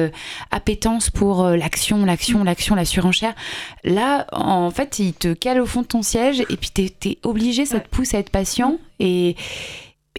[0.50, 3.34] appétence pour l'action, l'action, l'action, la surenchère.
[3.82, 7.18] Là, en fait, il te cale au fond de ton siège et puis t'es es
[7.22, 8.78] obligé, ça te pousse à être patient.
[9.00, 9.34] Et,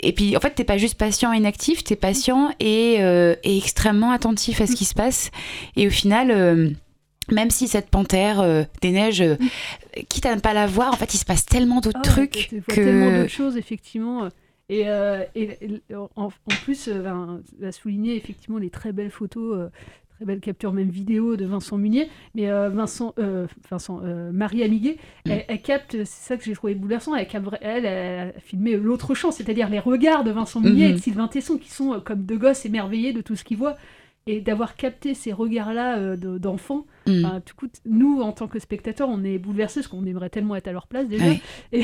[0.02, 3.58] et puis, en fait, t'es pas juste patient et inactif, t'es patient et, euh, et
[3.58, 5.30] extrêmement attentif à ce qui se passe.
[5.76, 6.70] Et au final, euh,
[7.32, 9.24] même si cette panthère euh, des neiges,
[10.10, 12.50] quitte à ne pas la voir, en fait, il se passe tellement d'autres Ah trucs
[12.66, 13.18] vois tellement que.
[13.20, 14.30] d'autres choses, effectivement.
[14.70, 14.82] Et,
[15.36, 15.58] et-
[15.90, 16.30] et en, en
[16.64, 19.70] plus, ben, va souligner effectivement les très belles photos,
[20.16, 22.08] très belles captures, même vidéo de Vincent Munier.
[22.36, 26.54] Mais euh, Vincent, euh, Vincent euh, Marie Amiguet, elle, elle capte, c'est ça que j'ai
[26.54, 30.62] trouvé bouleversant, elle, capte- elle, elle a filmé l'autre champ, c'est-à-dire les regards de Vincent
[30.62, 30.98] Munier et de.
[30.98, 33.78] Sylvain Tesson, qui sont comme deux gosses émerveillés de tout ce qu'ils voient.
[34.26, 37.26] Et d'avoir capté ces regards-là de- d'enfants, Mhm.
[37.26, 40.30] enfin, du coup, t- nous, en tant que spectateurs, on est bouleversés parce qu'on aimerait
[40.30, 41.26] tellement être à leur place déjà.
[41.26, 41.42] Ouais.
[41.74, 41.84] Et,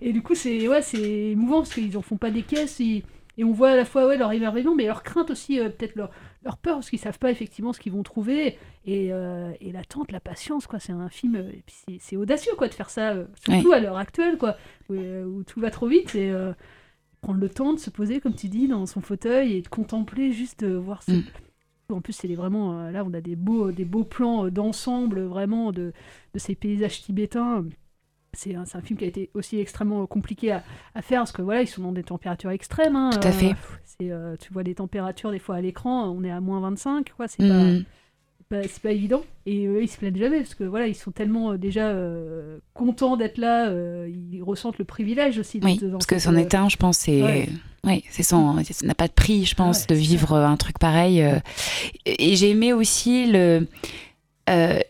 [0.00, 2.78] et du coup, c'est ouais, c'est émouvant parce qu'ils en font pas des caisses.
[2.78, 3.02] Ils,
[3.38, 5.94] et on voit à la fois ouais, leur émerveillement, mais leur crainte aussi, euh, peut-être
[5.96, 6.10] leur,
[6.44, 10.10] leur peur, parce qu'ils savent pas effectivement ce qu'ils vont trouver, et, euh, et l'attente,
[10.12, 10.78] la patience, quoi.
[10.78, 13.80] C'est un film, euh, et puis c'est- audacieux, quoi, de faire ça, euh, surtout à
[13.80, 14.56] l'heure actuelle, quoi,
[14.88, 16.32] où, où tout va trop vite, et
[17.22, 20.32] prendre le temps de se poser, comme tu dis, dans son fauteuil, et de contempler,
[20.32, 21.12] juste de voir ce...
[21.88, 25.92] En plus, c'est vraiment là, on a des beaux, des beaux plans d'ensemble, vraiment de,
[26.34, 27.64] de ces paysages tibétains.
[28.36, 30.62] C'est un, film qui a été aussi extrêmement euh, compliqué à,
[30.94, 32.94] à faire parce que voilà, ils sont dans des températures extrêmes.
[32.96, 33.54] hein, Tout à fait.
[33.84, 37.12] c'est, euh, tu vois des températures des fois à l'écran, on est à moins 25,
[37.16, 37.28] quoi.
[37.28, 37.64] C'est pas,
[38.68, 39.22] c'est pas, pas évident.
[39.46, 42.58] Et eux, ils se plaignent jamais parce que voilà, ils sont tellement euh, déjà euh,
[42.74, 45.60] contents d'être là, euh, ils ressentent le privilège aussi.
[45.62, 47.22] Oui, parce que cette, c'en euh, est un, je pense, c'est.
[47.22, 47.48] ouais.
[47.84, 50.76] Oui, c'est sans, ça n'a pas de prix, je pense, de vivre euh, un truc
[50.78, 51.22] pareil.
[51.22, 51.38] euh.
[52.04, 53.68] Et j'ai aimé aussi le,
[54.50, 54.80] euh,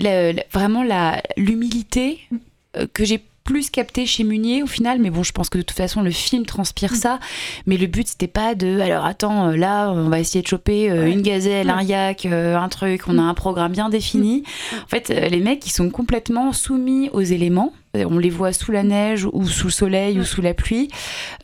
[0.00, 2.36] le- le- vraiment la l'humilité euh,
[2.92, 5.74] que j'ai plus capté chez Munier au final, mais bon, je pense que de toute
[5.74, 7.18] façon le film transpire ça.
[7.64, 10.90] Mais le but c'était pas de, alors attends, euh, là on va essayer de choper
[10.90, 13.08] euh, une gazelle, un yak, euh, un truc.
[13.08, 14.42] On a un programme bien défini.
[14.84, 17.72] En fait, euh, les mecs ils sont complètement soumis aux éléments.
[17.96, 20.90] Euh, On les voit sous la neige ou sous le soleil ou sous la pluie.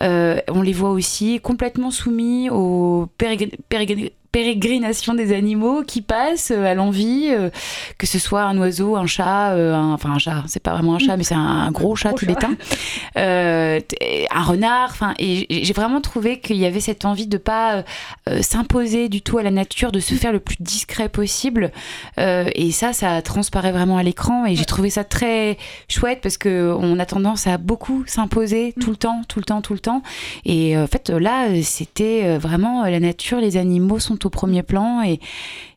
[0.02, 6.51] Euh, on les voit aussi complètement soumis aux pérégr- pérégr- pérégrinations des animaux qui passent
[6.51, 7.51] euh, à l'envie, euh,
[7.99, 10.94] que ce soit un oiseau, un chat, euh, un- enfin un chat, c'est pas vraiment
[10.94, 12.55] un chat, mais c'est un, un gros chat tibétain,
[13.16, 17.38] euh, t- un renard, enfin, et j'ai vraiment trouvé qu'il y avait cette envie de
[17.38, 17.85] pas
[18.29, 21.70] euh, s'imposer du tout à la nature, de se faire le plus discret possible,
[22.18, 25.57] Euh, et ça, ça transparaît vraiment à l'écran, et j'ai trouvé ça très
[25.88, 29.61] chouette parce que on a tendance à beaucoup s'imposer tout le temps, tout le temps,
[29.62, 30.03] tout le temps,
[30.44, 35.14] et en fait là, c'était vraiment la nature, les animaux sont au premier plan et,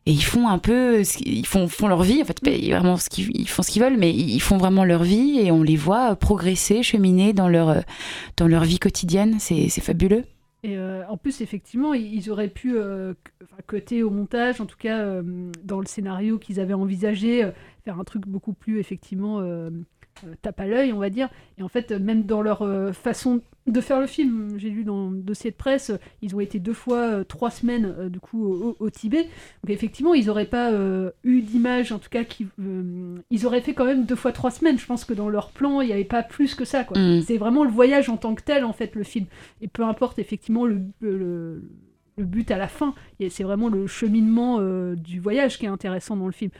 [0.06, 2.50] et ils font un peu, ce qu'ils- ils font, font leur vie en fait, pas
[2.50, 5.50] vraiment ce qu'ils ils font ce qu'ils veulent, mais ils font vraiment leur vie et
[5.50, 7.82] on les voit progresser, cheminer dans leur
[8.36, 9.36] dans leur vie quotidienne.
[9.38, 10.24] C'est c'est fabuleux.
[10.64, 14.66] Et euh, en plus, effectivement, ils auraient pu euh, c- enfin, coter au montage, en
[14.66, 15.22] tout cas euh,
[15.62, 17.50] dans le scénario qu'ils avaient envisagé, euh,
[17.84, 19.38] faire un truc beaucoup plus effectivement
[20.42, 21.28] tape à l'œil, on va dire.
[21.58, 24.82] Et en fait, euh, même dans leur euh, façon de faire le film, j'ai lu
[24.82, 28.08] dans le dossier de presse, euh, ils ont été deux fois euh, trois semaines euh,
[28.08, 29.24] du coup au, au Tibet.
[29.62, 33.60] Donc effectivement, ils n'auraient pas euh, eu d'image, en tout cas, qui, euh, ils auraient
[33.60, 34.78] fait quand même deux fois trois semaines.
[34.78, 36.84] Je pense que dans leur plan, il n'y avait pas plus que ça.
[36.84, 36.98] quoi.
[36.98, 37.22] Mm.
[37.22, 39.26] C'est vraiment le voyage en tant que tel, en fait, le film.
[39.60, 41.62] Et peu importe effectivement le, le,
[42.16, 42.94] le but à la fin,
[43.28, 46.50] c'est vraiment le cheminement euh, du voyage qui est intéressant dans le film.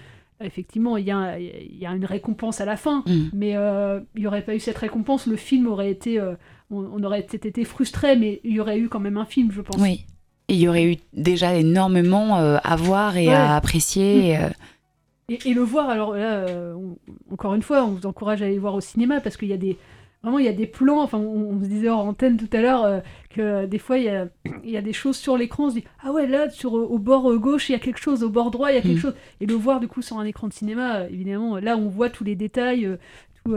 [0.40, 3.30] Effectivement, il y a, il y a une récompense à la fin, Mm.
[3.32, 6.34] mais euh, il n'y aurait pas eu cette récompense, le film aurait été, euh,
[6.70, 9.50] on, on aurait peut-être été frustré, mais il y aurait eu quand même un film,
[9.50, 9.80] je pense.
[9.80, 10.04] Oui.
[10.48, 13.34] Et il y aurait eu déjà énormément euh, à voir et Ouais.
[13.34, 14.28] à apprécier.
[14.30, 14.48] et, euh,
[15.28, 16.46] Et, et le voir, alors là,
[16.76, 16.96] on-
[17.32, 19.52] encore une fois, on vous encourage à aller le voir au cinéma parce qu'il y
[19.52, 19.76] a des.
[20.22, 22.60] Vraiment, il y a des plans, enfin, on, on se disait hors antenne tout à
[22.60, 23.00] l'heure euh,
[23.30, 24.28] que euh, des fois, il y a,
[24.64, 26.82] il y a des choses sur l'écran, on se dit Ah ouais, là, sur, euh,
[26.82, 28.96] au bord gauche, il y a quelque chose, au bord droit, il y a quelque
[28.98, 29.00] Mm.
[29.00, 29.14] chose.
[29.40, 32.24] Et le voir, du coup, sur un écran de cinéma, évidemment, là, on voit tous
[32.24, 32.98] les détails,
[33.44, 33.54] tout.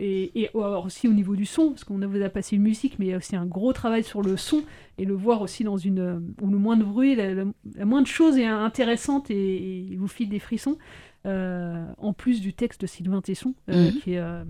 [0.00, 2.98] et, et alors aussi au niveau du son, parce qu'on vous a passé une musique,
[2.98, 4.62] mais il y a aussi un gros travail sur le son,
[4.98, 6.34] et le voir aussi dans une.
[6.42, 7.44] où le moins de bruit, la, la-
[7.76, 10.76] la moindre chose est intéressante et, il vous file des frissons.
[11.24, 13.92] euh, en plus du texte de Sylvain Tesson, euh, Mhm.
[13.94, 14.42] qui est euh,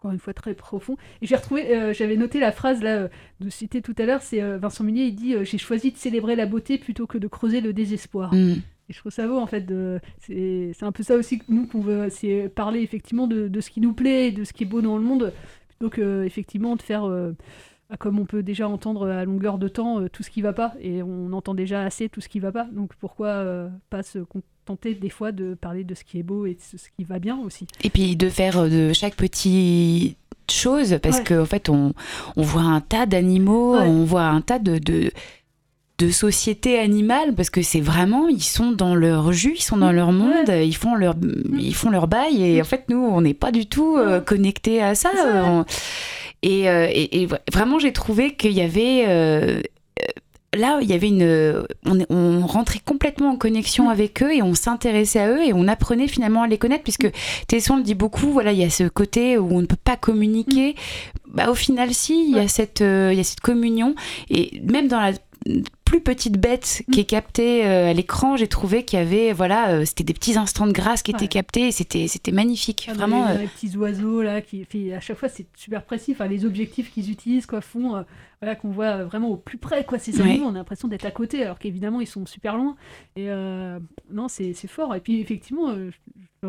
[0.00, 0.96] encore une fois très profond.
[1.20, 3.08] Et j'ai retrouvé, euh, j'avais noté la phrase là, euh,
[3.40, 6.36] de citer tout à l'heure, c'est euh, Vincent Munier, il dit J'ai choisi de célébrer
[6.36, 8.32] la beauté plutôt que de creuser le désespoir.
[8.34, 8.62] Mm.
[8.88, 9.70] Et je trouve ça beau en fait.
[10.18, 13.60] C'est c'est un peu ça aussi que nous qu'on veut, c'est parler effectivement de, de
[13.60, 15.32] ce qui nous plaît, de ce qui est beau dans le monde,
[15.68, 17.08] plutôt que effectivement de faire,
[17.98, 20.74] comme on peut déjà entendre à longueur de temps, euh, tout ce qui va pas.
[20.80, 22.66] Et on entend déjà assez tout ce qui va pas.
[22.72, 26.46] Donc pourquoi euh, pas se contenter des fois de parler de ce qui est beau
[26.46, 27.66] et de ce qui va bien aussi.
[27.82, 30.16] Et puis de faire euh, de chaque petite
[30.50, 31.24] chose, parce Ouais.
[31.24, 31.92] qu'en fait, on,
[32.36, 33.86] on voit un tas d'animaux, Ouais.
[33.86, 35.10] on voit un tas de, de,
[35.98, 39.92] de sociétés animales, parce que c'est vraiment, ils sont dans leur jus, ils sont dans
[39.92, 41.14] leur monde, ils, font leur,
[41.58, 44.82] ils font leur bail, et en fait, nous, on n'est pas du tout euh, connectés
[44.82, 45.10] à ça.
[45.44, 45.64] on-
[46.42, 49.04] et, euh, et- et vra- vraiment, j'ai trouvé qu'il y avait...
[49.08, 49.60] euh,
[50.56, 51.64] là, il y avait une,
[52.10, 56.08] on, rentrait complètement en connexion avec eux et on s'intéressait à eux et on apprenait
[56.08, 57.08] finalement à les connaître puisque
[57.46, 58.32] Tesson le dit beaucoup.
[58.32, 60.74] Voilà, il y a ce côté où on ne peut pas communiquer.
[61.28, 63.94] Bah, au final, si, il y a cette, euh, il y a cette communion
[64.28, 65.12] et même dans la
[65.90, 69.70] plus petite bête qui est captée euh, à l'écran, j'ai trouvé qu'il y avait, voilà,
[69.70, 72.86] euh, c'était des petits instants de grâce qui étaient captés et c'était, c'était magnifique.
[72.88, 73.26] Ah, Vraiment.
[73.26, 76.44] les, euh, les petits oiseaux là qui à chaque fois c'est super précis enfin les
[76.44, 78.02] objectifs qu'ils utilisent quoi font euh,
[78.40, 80.28] voilà qu'on voit vraiment au plus près quoi ces Ouais.
[80.30, 82.76] animaux on a l'impression d'être à côté alors qu'évidemment ils sont super loin
[83.16, 83.80] et euh,
[84.12, 85.90] non c'est c'est fort et puis effectivement je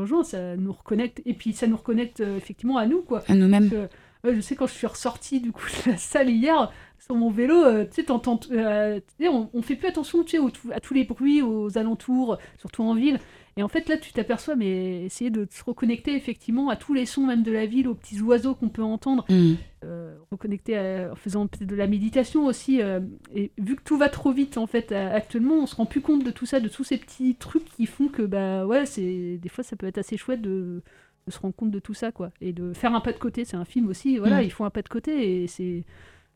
[0.05, 3.87] je ça nous reconnecte et puis ça nous reconnecte effectivement à nous quoi À nous-mêmes.
[4.23, 7.31] Ouais, je sais quand je suis ressortie du coup de la salle hier sur mon
[7.31, 11.03] vélo, euh, tu sais, euh, on, on fait plus attention, tu sais, à tous les
[11.03, 13.19] bruits, aux alentours, surtout en ville.
[13.57, 17.07] Et en fait, là, tu t'aperçois, mais essayer de se reconnecter effectivement à tous les
[17.07, 19.25] sons, même de la ville, aux petits oiseaux qu'on peut entendre.
[19.29, 19.53] Mm.
[19.83, 22.81] Euh, reconnecter à- en faisant peut-être de la méditation aussi.
[22.83, 22.99] euh,
[23.33, 26.01] et vu que tout va trop vite, en fait, à- actuellement, on se rend plus
[26.01, 29.37] compte de tout ça, de tous ces petits trucs qui font que, bah ouais, c'est
[29.41, 30.83] des fois, ça peut être assez chouette de,
[31.27, 32.31] de se rendre compte de tout ça, quoi.
[32.41, 33.45] Et de faire un pas de côté.
[33.45, 34.43] C'est un film aussi, voilà, Mm.
[34.45, 35.83] ils font un pas de côté et c'est.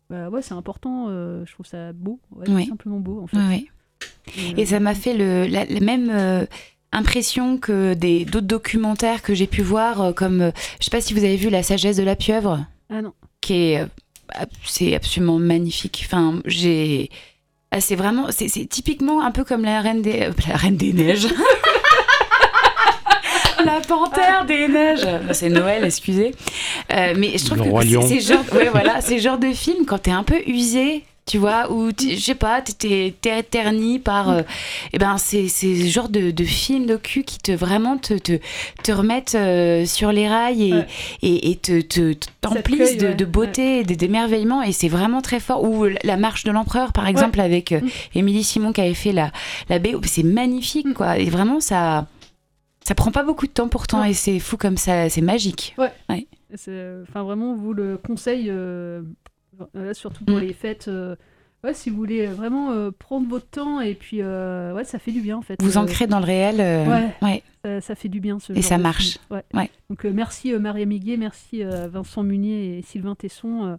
[0.10, 2.66] Bah ouais, c'est important, euh, je trouve ça beau, ouais, Oui.
[2.68, 3.38] simplement beau en fait.
[3.38, 3.66] Ouais.
[4.56, 6.46] Et ça m'a fait le, la, la même euh,
[6.92, 11.02] impression que des d'autres documentaires que j'ai pu voir, euh, comme euh, je sais pas
[11.02, 13.14] si vous avez vu La sagesse de la pieuvre, Ah non.
[13.42, 13.86] qui est euh,
[14.64, 16.04] c'est absolument magnifique.
[16.06, 17.10] Enfin, j'ai
[17.72, 20.94] ah, c'est vraiment c'est typiquement un peu comme la reine des euh, la reine des
[20.94, 21.28] neiges.
[23.66, 25.06] La panthère des neiges.
[25.28, 26.34] Bah, C'est Noël, excusez.
[26.94, 30.00] Euh, mais je trouve Le que c'est- c'est genre, ouais, voilà, genre de film quand
[30.00, 33.16] t'es un peu usé, tu vois, ou tu- je sais pas, t'es-
[33.50, 34.42] terni par, euh,
[34.94, 38.34] eh ben c'est c'est ce genre de, de film docu qui te vraiment te te,
[38.84, 40.88] te remettent euh, sur les rails et Ouais.
[41.24, 45.22] et, et te te- t'emplissent de, ouais, de beauté, et de- d'émerveillement et c'est vraiment
[45.24, 45.64] très fort.
[45.64, 47.80] Ou la marche de l'empereur par exemple avec euh,
[48.14, 49.32] Émilie Simon qui avait fait la
[49.70, 51.18] la BO, c'est magnifique quoi.
[51.18, 52.06] Et vraiment ça
[52.88, 55.76] ça prend pas beaucoup de temps pourtant et c'est fou comme ça, c'est magique.
[55.78, 55.92] Ouais.
[56.10, 56.28] Ouais.
[57.04, 59.02] Enfin, vraiment, vous le conseille, euh,
[59.76, 60.42] euh, surtout pour Mm.
[60.42, 60.88] les fêtes.
[60.88, 61.16] euh,
[61.64, 65.38] ouais, si vous voulez vraiment prendre votre temps, et puis, ouais, ça fait du bien
[65.38, 65.62] en fait.
[65.62, 66.58] Vous ancrez dans le réel.
[67.22, 67.44] Ouais.
[67.64, 69.18] Ça, ça fait du bien ce Et genre ça marche.
[69.32, 69.70] Ouais.
[69.90, 73.78] Donc, merci Maria Miguet, merci Vincent Munier et Sylvain Tesson.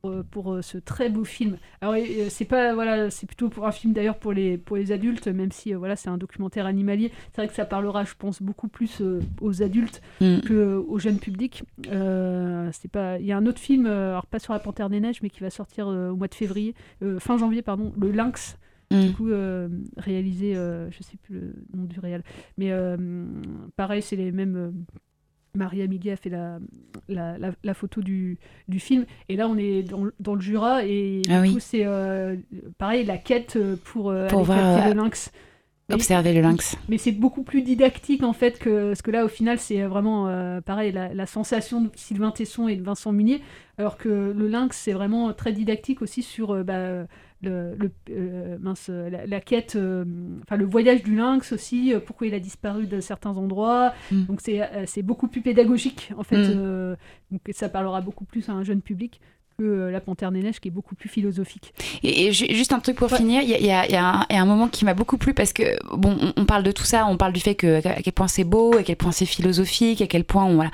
[0.00, 1.56] Pour, euh, euh, ce très beau film.
[1.80, 4.92] Alors euh, c'est pas voilà, c'est plutôt pour un film d'ailleurs pour les pour les
[4.92, 7.12] adultes, même si voilà c'est un documentaire animalier.
[7.32, 9.02] C'est vrai que ça parlera, je pense, beaucoup plus
[9.40, 10.40] aux adultes Mm.
[10.40, 11.64] que au jeune public.
[11.88, 15.00] Euh, c'est pas, il y a un autre film, alors pas sur la Panthère des
[15.00, 18.58] Neiges, mais qui va sortir au mois de février, euh, fin janvier pardon, le Lynx.
[18.90, 19.00] Mm.
[19.06, 22.22] Du coup, euh, réalisé, je sais plus le nom du réal,
[22.58, 22.72] mais
[23.76, 24.72] pareil, c'est les mêmes.
[25.54, 26.58] Euh, Maria Miguet a fait la,
[27.08, 29.04] la, la- la photo du, du film.
[29.28, 30.84] Et là, on est dans, le- dans le Jura.
[30.84, 31.54] Et du Ah oui.
[31.54, 32.36] coup, c'est euh,
[32.78, 35.30] pareil, la quête euh, pour, euh, Pour voir, le lynx.
[35.88, 36.76] Mais- observer le lynx.
[36.88, 40.28] Mais c'est beaucoup plus didactique, en fait, que, parce que là, au final, c'est vraiment
[40.28, 43.40] euh, pareil, la, sensation de Sylvain Tesson et de Vincent Munier.
[43.76, 47.06] Alors que le lynx, c'est vraiment très didactique aussi sur bah,
[47.42, 50.04] le, le- euh, mince, la, la quête, euh,
[50.42, 53.92] enfin le voyage du lynx aussi, euh, pourquoi il a disparu de certains endroits.
[54.10, 54.24] Mm.
[54.24, 56.36] Donc c'est c'est beaucoup plus pédagogique en fait.
[56.54, 56.96] Mm.
[57.30, 59.20] donc ça parlera beaucoup plus à un jeune public
[59.60, 61.74] que euh, la Panthère des Neiges qui est beaucoup plus philosophique.
[62.02, 63.92] Et, et ju- juste un truc pour finir, il y a, il y a- il
[63.92, 65.62] y a un, il moment qui m'a beaucoup plu parce que,
[65.94, 68.28] bon, on, on parle de tout ça, on parle du fait que, à quel point
[68.28, 70.54] c'est beau, à quel point c'est philosophique, à quel point on.
[70.54, 70.70] Voilà.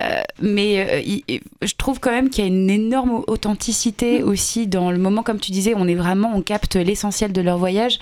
[0.00, 4.22] Euh, mais euh, il- il- je trouve quand même qu'il y a une énorme authenticité
[4.22, 7.58] aussi dans le moment, comme tu disais, on est vraiment, on capte l'essentiel de leur
[7.58, 7.98] voyage.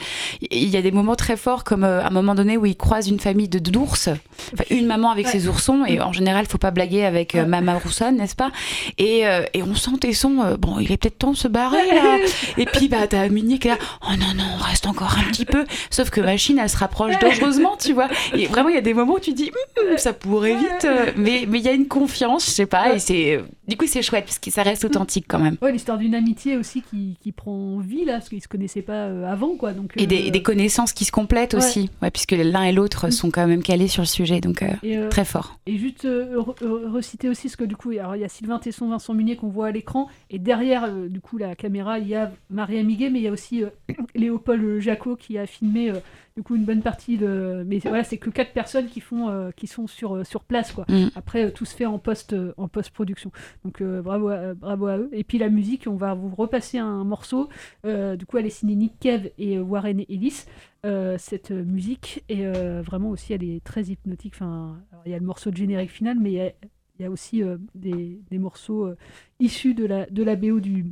[0.50, 3.08] Il y a des moments très forts, comme à un moment donné où ils croisent
[3.08, 4.08] une famille de d'ours,
[4.52, 7.74] enfin, une maman avec ses oursons, et en général, faut pas blaguer avec euh, Mama
[7.78, 8.50] Roussonne, n'est-ce pas?
[8.98, 9.22] Et,
[9.54, 12.18] et on sent euh, bon, il est peut-être temps de se barrer là.
[12.58, 15.64] Et puis, bah, t'as est là, oh non, non, on reste encore un petit peu.
[15.90, 18.08] Sauf que Machine, elle se rapproche dangereusement, tu vois.
[18.34, 19.50] Et vraiment, il y a des moments où tu dis,
[19.80, 20.84] Hum, ça pourrait vite.
[20.84, 23.40] euh, Mais mais il y a une confiance, je sais pas, et c'est.
[23.66, 25.56] Du coup, c'est chouette, parce que ça reste authentique quand même.
[25.60, 28.92] Ouais, l'histoire d'une amitié aussi qui, qui prend vie là, parce qu'ils se connaissaient pas
[29.08, 29.72] euh, avant quoi.
[29.72, 31.58] Donc, Et des, connaissances qui se complètent Ouais.
[31.60, 34.98] aussi, ouais, puisque l'un et l'autre sont quand même calés sur le sujet, donc Et,
[35.10, 35.58] très fort.
[35.66, 38.58] Et juste re- re- reciter aussi ce que du coup, alors, il y a Sylvain
[38.58, 42.08] Tesson, Vincent Munier qu'on voit à l'écran, et derrière euh, du coup la caméra, il
[42.08, 43.70] y a Maria Miguet, mais il y a aussi euh,
[44.14, 46.00] Léopold Jacot qui a filmé euh,
[46.38, 47.64] du coup une bonne partie de.
[47.66, 50.72] Mais voilà, c'est que quatre personnes qui font, euh, qui sont sur euh, sur place
[50.72, 50.84] quoi.
[50.88, 51.08] Mm.
[51.16, 53.32] Après, euh, tout se fait en post euh, en post production.
[53.64, 55.08] Donc euh, bravo à, bravo à eux.
[55.12, 57.48] Et puis la musique, on va vous repasser un morceau.
[57.84, 60.44] Euh, du coup, elle est signée Nick Cave et euh, Warren Ellis.
[60.86, 64.34] Euh, cette euh, musique et euh, vraiment aussi elle est très hypnotique.
[64.36, 66.52] Enfin, il y a le morceau de générique final, mais il y a,
[66.98, 68.96] il y a aussi euh, des, des morceaux euh,
[69.40, 70.86] issus de la, de la BO du,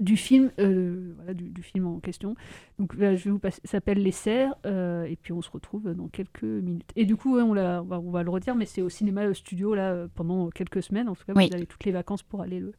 [0.00, 2.34] du film, euh, voilà, du, du film en question.
[2.78, 5.50] Donc là, je vais vous passer, ça s'appelle Les Serres, euh, et puis on se
[5.50, 6.90] retrouve dans quelques minutes.
[6.96, 8.88] Et du coup, ouais, on, l'a- on, va, on va le redire, mais c'est au
[8.88, 11.08] cinéma euh, studio là pendant quelques semaines.
[11.08, 11.48] En tout cas, Oui.
[11.48, 12.72] vous avez toutes les vacances pour aller le,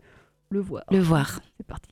[0.49, 0.83] le voir.
[0.91, 1.41] Le voir.
[1.57, 1.89] C'est parti.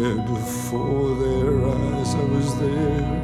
[0.00, 3.21] There before their eyes, I was there.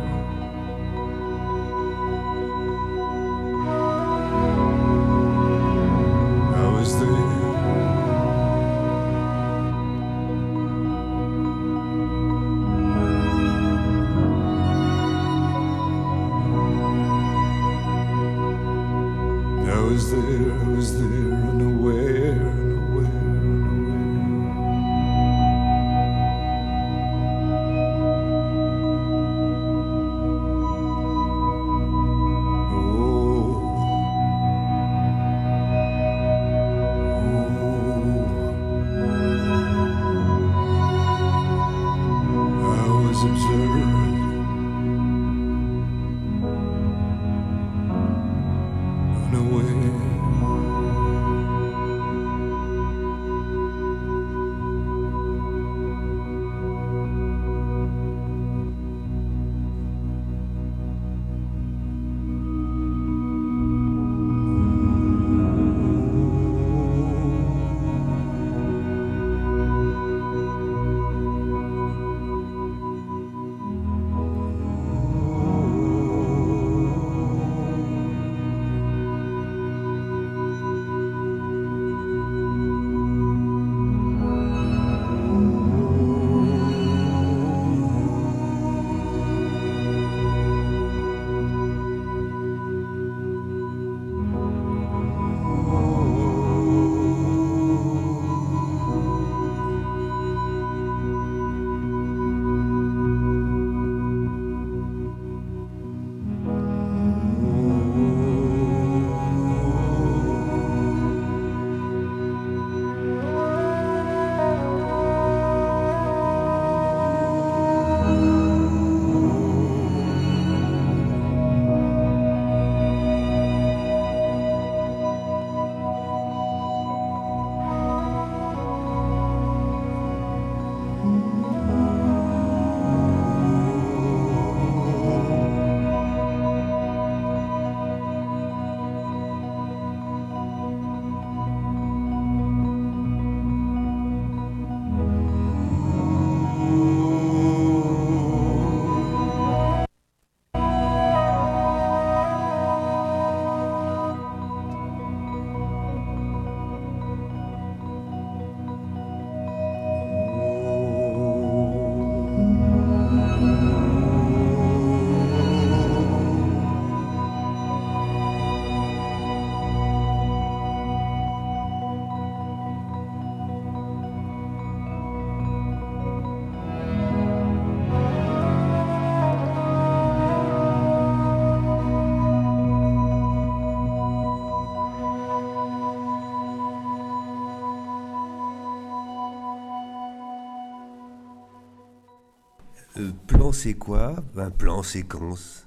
[193.69, 194.17] C'est quoi?
[194.39, 195.67] Un plan séquence.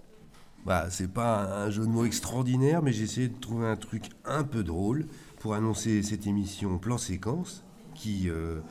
[0.66, 4.06] Bah, c'est pas un jeu de mots extraordinaire, mais j'ai essayé de trouver un truc
[4.26, 5.06] un peu drôle
[5.40, 8.62] pour annoncer cette émission Plan séquence qui, euh,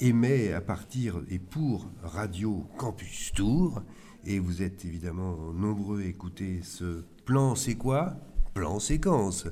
[0.00, 3.80] émet à partir et pour Radio Campus Tour.
[4.26, 8.12] Et vous êtes évidemment nombreux à écouter ce plan c'est quoi?
[8.52, 9.46] Plan séquence.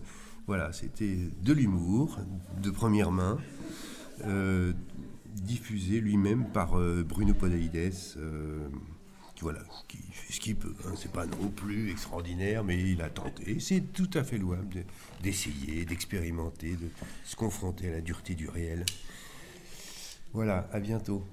[0.46, 2.18] Voilà, c'était de l'humour
[2.62, 3.38] de première main.
[4.26, 4.74] euh,
[5.46, 8.68] diffusé lui-même par euh, Bruno Podalides, euh,
[9.34, 10.74] qui, voilà, qui fait ce qu'il peut.
[10.86, 10.92] hein.
[10.96, 13.58] C'est pas non plus extraordinaire, mais il a tenté.
[13.60, 14.84] C'est tout à fait louable de-
[15.22, 16.88] d'essayer, d'expérimenter, de
[17.24, 18.84] se confronter à la dureté du réel.
[20.32, 21.24] Voilà, à bientôt.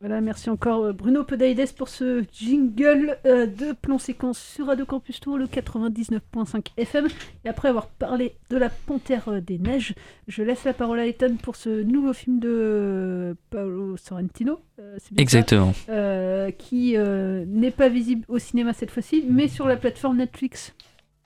[0.00, 4.84] Voilà, merci encore euh, Bruno Pedaides pour ce jingle euh, de plan séquence sur Radio
[4.84, 7.06] Campus Tour, le 99.5 FM.
[7.44, 9.94] Et après avoir parlé de la Panthère euh, des Neiges,
[10.28, 14.60] je laisse la parole à Ethan pour ce nouveau film de Paolo Sorrentino.
[14.76, 14.82] ça
[15.16, 15.72] Exactement.
[15.88, 20.74] Euh, qui euh, n'est pas visible au cinéma cette fois-ci, mais sur la plateforme Netflix.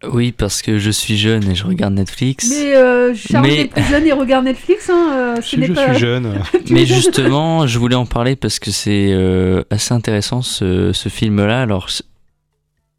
[0.03, 2.49] Oui, parce que je suis jeune et je regarde Netflix.
[2.49, 4.89] Mais euh, Charles Mais- est plus jeune et regarde Netflix.
[4.89, 5.91] Hein, euh, ce Si n'est je pas...
[5.93, 6.43] suis jeune.
[6.71, 11.61] Mais justement, je voulais en parler parce que c'est euh, assez intéressant ce, ce film-là.
[11.61, 11.89] Alors,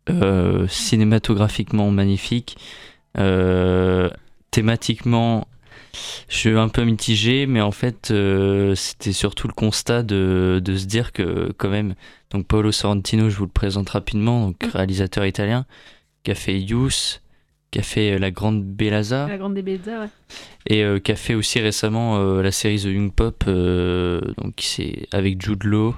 [0.10, 2.58] euh, cinématographiquement magnifique,
[3.18, 4.10] euh,
[4.52, 5.48] thématiquement,
[6.30, 10.78] je suis un peu mitigé, mais en fait, euh, c'était surtout le constat de, de
[10.78, 11.96] se dire que, quand même,
[12.30, 15.66] donc Paolo Sorrentino, je vous le présente rapidement, donc réalisateur italien,
[16.24, 17.22] qui a fait Youth,
[17.72, 20.08] qui a fait euh, La Grande Bellazza La grande Débelza, ouais.
[20.68, 24.54] et euh, qui a fait aussi récemment euh, la série The Young Pop euh, donc
[24.60, 25.96] s'est avec Jude Law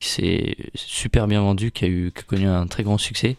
[0.00, 3.36] qui s'est super bien vendu qui a eu qui a connu un très grand succès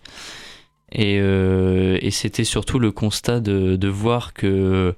[0.91, 4.95] et, euh, et c'était surtout le constat de, de voir que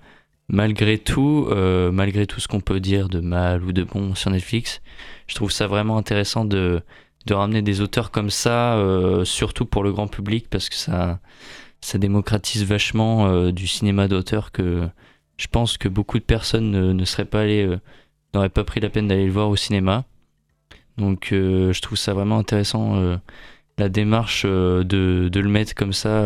[0.47, 4.29] malgré tout euh, malgré tout ce qu'on peut dire de mal ou de bon sur
[4.29, 4.81] Netflix
[5.25, 6.81] je trouve ça vraiment intéressant de
[7.25, 11.19] de ramener des auteurs comme ça euh, surtout pour le grand public parce que ça
[11.81, 14.87] ça démocratise vachement euh, du cinéma d'auteur que
[15.37, 17.79] je pense que beaucoup de personnes ne, seraient pas allées, euh,
[18.33, 20.05] n'auraient pas pris la peine d'aller le voir au cinéma.
[20.97, 23.17] Donc je trouve ça vraiment intéressant
[23.77, 24.83] la démarche de,
[25.29, 26.23] de le mettre comme ça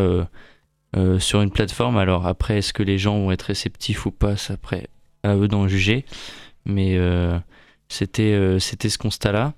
[1.17, 1.97] sur une plateforme.
[1.97, 4.87] Alors après, est-ce que les gens vont être réceptifs ou pas, c'est après
[5.23, 6.05] à eux d'en juger.
[6.65, 6.99] Mais
[7.89, 9.53] c'était euh, c'était ce constat-là.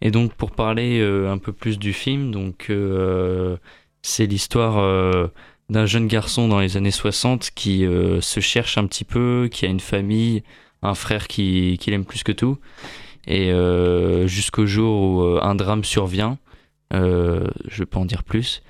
[0.00, 3.56] Et donc pour parler euh, un peu plus du film, donc euh,
[4.02, 5.30] c'est l'histoire
[5.70, 7.86] d'un jeune garçon dans les années 60 qui
[8.20, 10.42] se cherche un petit peu, qui a une famille,
[10.82, 12.58] un frère qui, qui l'aime plus que tout.
[13.26, 13.50] Et
[14.26, 16.36] jusqu'au jour où un drame survient,
[16.92, 18.62] je peux en dire plus.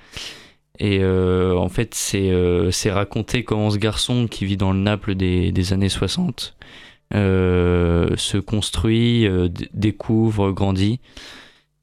[0.79, 5.51] Et en fait, c'est euh, raconté comment ce garçon qui vit dans le Naples des,
[5.51, 6.65] des années 60 euh,
[7.11, 10.99] se construit, euh, découvre, grandit.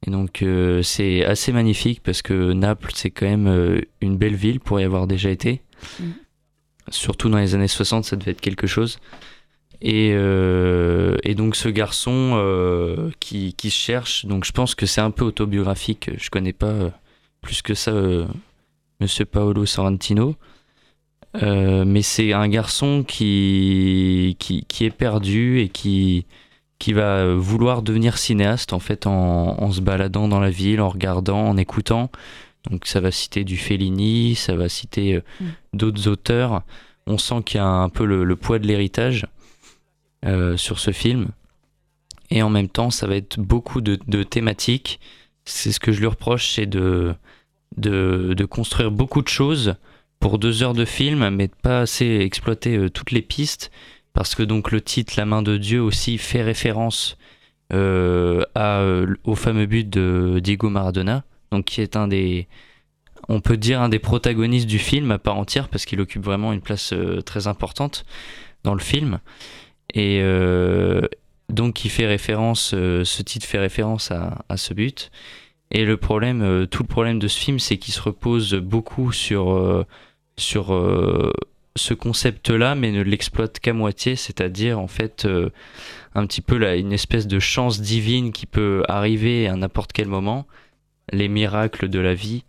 [0.05, 4.35] Et donc euh, c'est assez magnifique parce que Naples, c'est quand même euh, une belle
[4.35, 5.61] ville pour y avoir déjà été.
[5.99, 6.13] Mhm.
[6.89, 8.99] Surtout dans les années 60, ça devait être quelque chose.
[9.81, 15.11] Et, euh, et donc ce garçon euh, qui, cherche, donc je pense que c'est un
[15.11, 16.89] peu autobiographique, je connais pas euh,
[17.41, 18.25] plus que ça euh,
[19.01, 20.35] Monsieur Paolo Sorrentino.
[21.41, 26.25] Euh, mais c'est un garçon qui, qui, qui est perdu et qui,
[26.77, 30.89] qui va vouloir devenir cinéaste en fait en, en se baladant dans la ville, en
[30.89, 32.11] regardant, en écoutant.
[32.69, 35.45] Donc ça va citer du Fellini, ça va citer euh, Mm.
[35.73, 36.61] d'autres auteurs.
[37.07, 39.25] On sent qu'il y a un peu le, le poids de l'héritage
[40.25, 41.29] euh, sur ce film.
[42.29, 44.99] Et en même temps, ça va être beaucoup de, de thématiques.
[45.45, 47.13] C'est ce que je lui reproche, c'est de,
[47.77, 49.75] de, de construire beaucoup de choses
[50.19, 53.71] pour deux heures de film, mais pas assez exploiter euh, toutes les pistes,
[54.13, 57.17] parce que donc le titre La main de Dieu aussi fait référence
[57.73, 62.47] euh, euh, au fameux but de Diego Maradona, donc qui est un des,
[63.27, 66.53] on peut dire un des protagonistes du film à part entière, parce qu'il occupe vraiment
[66.53, 66.93] une place
[67.25, 68.05] très importante
[68.63, 69.19] dans le film,
[69.93, 70.21] et
[71.49, 75.11] donc il fait référence, ce titre fait référence à ce but.
[75.73, 79.11] Et le problème, euh, tout le problème de ce film, c'est qu'il se repose beaucoup
[79.11, 79.85] sur, euh,
[80.37, 81.33] sur euh,
[81.75, 85.27] ce concept-là, mais ne l'exploite qu'à moitié, c'est-à-dire en fait
[86.13, 90.07] un petit peu là, une espèce de chance divine qui peut arriver à n'importe quel
[90.07, 90.45] moment,
[91.11, 92.43] les miracles de la vie.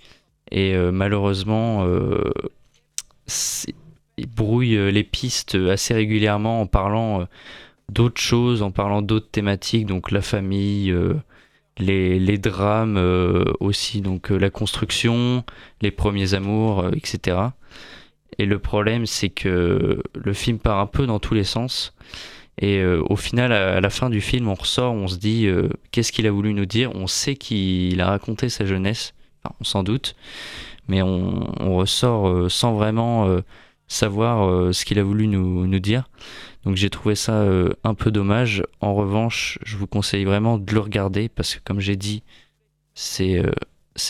[0.51, 1.89] Et malheureusement,
[4.19, 7.27] il brouille les pistes assez régulièrement en parlant
[7.89, 10.95] d'autres choses, en parlant d'autres thématiques, donc la famille,
[11.79, 15.45] les, les drames euh, aussi, donc euh, la construction,
[15.81, 17.39] les premiers amours, euh, etc.
[18.39, 21.95] Et le problème, c'est que le film part un peu dans tous les sens.
[22.61, 25.49] Et au final, à, la fin du film, on ressort, on se dit
[25.91, 26.95] qu'est-ce qu'il a voulu nous dire?
[26.95, 29.13] On sait qu'il a raconté sa jeunesse,
[29.61, 30.15] on s'en doute,
[30.87, 33.29] mais on, on ressort sans vraiment
[33.89, 36.05] savoir ce qu'il a voulu nous, nous dire.
[36.65, 38.63] Donc j'ai trouvé ça euh, un peu dommage.
[38.81, 42.23] En revanche, je vous conseille vraiment de le regarder parce que comme j'ai dit,
[42.95, 43.53] c'est euh,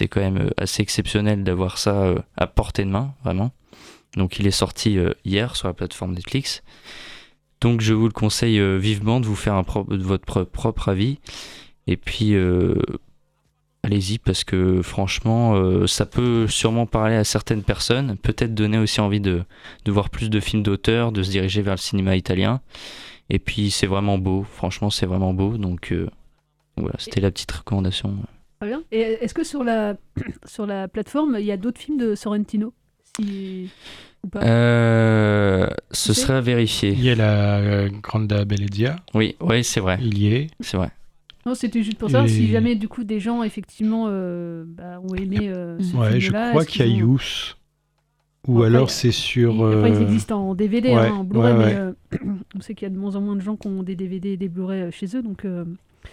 [0.09, 3.53] quand même euh, assez exceptionnel d'avoir ça à portée de main, vraiment.
[4.17, 6.63] Donc il est sorti hier sur la plateforme Netflix.
[7.61, 11.19] Donc je vous le conseille vivement de vous faire un de votre pro- propre avis.
[11.89, 12.35] Et puis
[13.85, 19.01] allez-y parce que franchement euh, ça peut sûrement parler à certaines personnes, peut-être donner aussi
[19.01, 19.45] envie de,
[19.85, 22.61] de voir plus de films d'auteur, de se diriger vers le cinéma italien.
[23.31, 26.09] Et puis c'est vraiment beau, franchement c'est vraiment beau, donc euh,
[26.77, 28.17] voilà, c'était la petite recommandation.
[28.61, 28.83] Très bien.
[28.91, 29.97] Et est-ce que sur la,
[30.47, 32.73] sur la plateforme, il y a d'autres films de Sorrentino
[33.17, 33.69] si...
[34.25, 34.41] Ou pas?
[34.43, 36.93] Euh, ce serait à vérifier.
[36.93, 38.97] Il y a la euh, Grande Bellezia.
[39.13, 39.99] Oui, oui, c'est vrai.
[40.01, 40.51] Il y est.
[40.61, 40.91] C'est vrai.
[41.47, 45.01] Non, c'était juste pour savoir Et- si jamais du coup des gens effectivement euh, bah,
[45.03, 47.57] ont aimé euh, ce Ouais, je crois qu'il y a ont- Youth.
[48.47, 49.65] Ou Après, alors c'est sur.
[49.67, 51.93] Après, ils euh, existent en DVD, ouais, hein, en Blu-ray, ouais, mais euh,
[52.57, 54.31] on sait qu'il y a de moins en moins de gens qui ont des DVD
[54.33, 55.45] et des Blu-ray euh, chez eux, donc.
[55.47, 55.65] euh,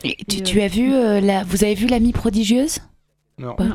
[0.05, 2.79] Et tu, et, tu euh, as vu euh, la, vous avez vu l'amie prodigieuse?
[3.37, 3.55] Non.
[3.59, 3.65] Ouais.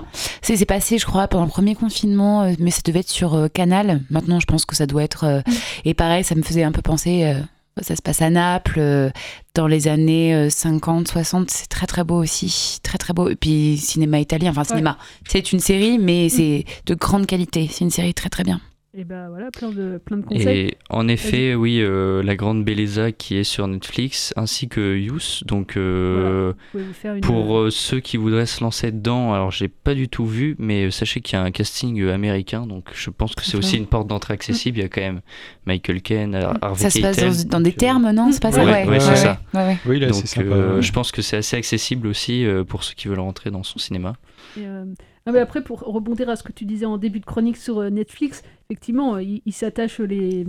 [0.41, 3.49] C'est c'est passé, je crois, pendant le premier confinement, mais ça devait être sur euh,
[3.49, 4.01] Canal.
[4.11, 5.25] Maintenant, je pense que ça doit être.
[5.25, 5.41] euh,
[5.85, 7.25] Et pareil, ça me faisait un peu penser.
[7.25, 7.41] euh,
[7.83, 9.11] ça se passe à Naples, euh,
[9.55, 11.51] dans les années euh, 50, 60.
[11.51, 12.79] C'est très très beau aussi.
[12.83, 13.29] Très très beau.
[13.29, 14.51] Et puis, cinéma italien.
[14.51, 14.97] Enfin, cinéma.
[15.29, 17.69] C'est une série, mais c'est de grande qualité.
[17.71, 18.61] C'est une série très très bien.
[18.99, 20.59] Et bah voilà, plein de, plein de conseils.
[20.69, 25.43] Et en effet, oui, euh, La Grande Belleza qui est sur Netflix, ainsi que Youth.
[25.45, 29.35] Donc, euh, Vous pouvez vous faire une- pour euh, ceux qui voudraient se lancer dedans,
[29.35, 32.67] alors j'ai pas du tout vu, mais sachez qu'il y a un casting euh, américain,
[32.67, 34.79] donc je pense que c'est aussi une porte d'entrée accessible.
[34.79, 35.21] Il y a quand même
[35.67, 38.33] Michael Caine, Har- Harvey Ça se passe dans, dans des termes, non?
[38.33, 38.65] C'est pas ça?
[38.65, 39.43] Ouais, ouais, c'est ouais, ça.
[39.53, 39.79] ouais, ouais.
[39.85, 42.95] Oui, là, Donc, sympa, euh, je pense que c'est assez accessible aussi euh, pour ceux
[42.95, 44.17] qui veulent rentrer dans son cinéma.
[44.57, 44.85] Et, euh,
[45.27, 47.91] mais après, pour rebondir à ce que tu disais en début de chronique sur euh,
[47.91, 50.45] Netflix, effectivement, euh, il, il s'attache les,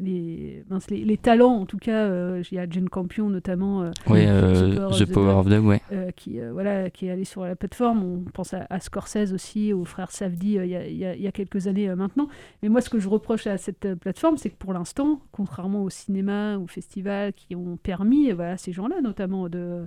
[0.00, 3.90] les, les, les talents, en tout cas, euh, il y a Jane Campion notamment, euh,
[4.10, 5.80] euh, The Power of Dog, ouais.
[6.16, 8.02] qui, voilà, qui est allé sur la plateforme.
[8.04, 11.14] On pense à, à Scorsese aussi, aux frères euh, il y, a, il y a-
[11.14, 12.28] il y a quelques années maintenant.
[12.62, 15.90] Mais moi, ce que je reproche à cette plateforme, c'est que pour l'instant, contrairement au
[15.90, 19.84] cinéma au festival qui ont permis voilà, ces gens-là, notamment, de,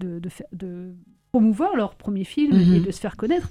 [0.00, 0.92] de, de, faire- de
[1.32, 2.74] promouvoir leur premier film Mhm.
[2.74, 3.48] et de se faire connaître.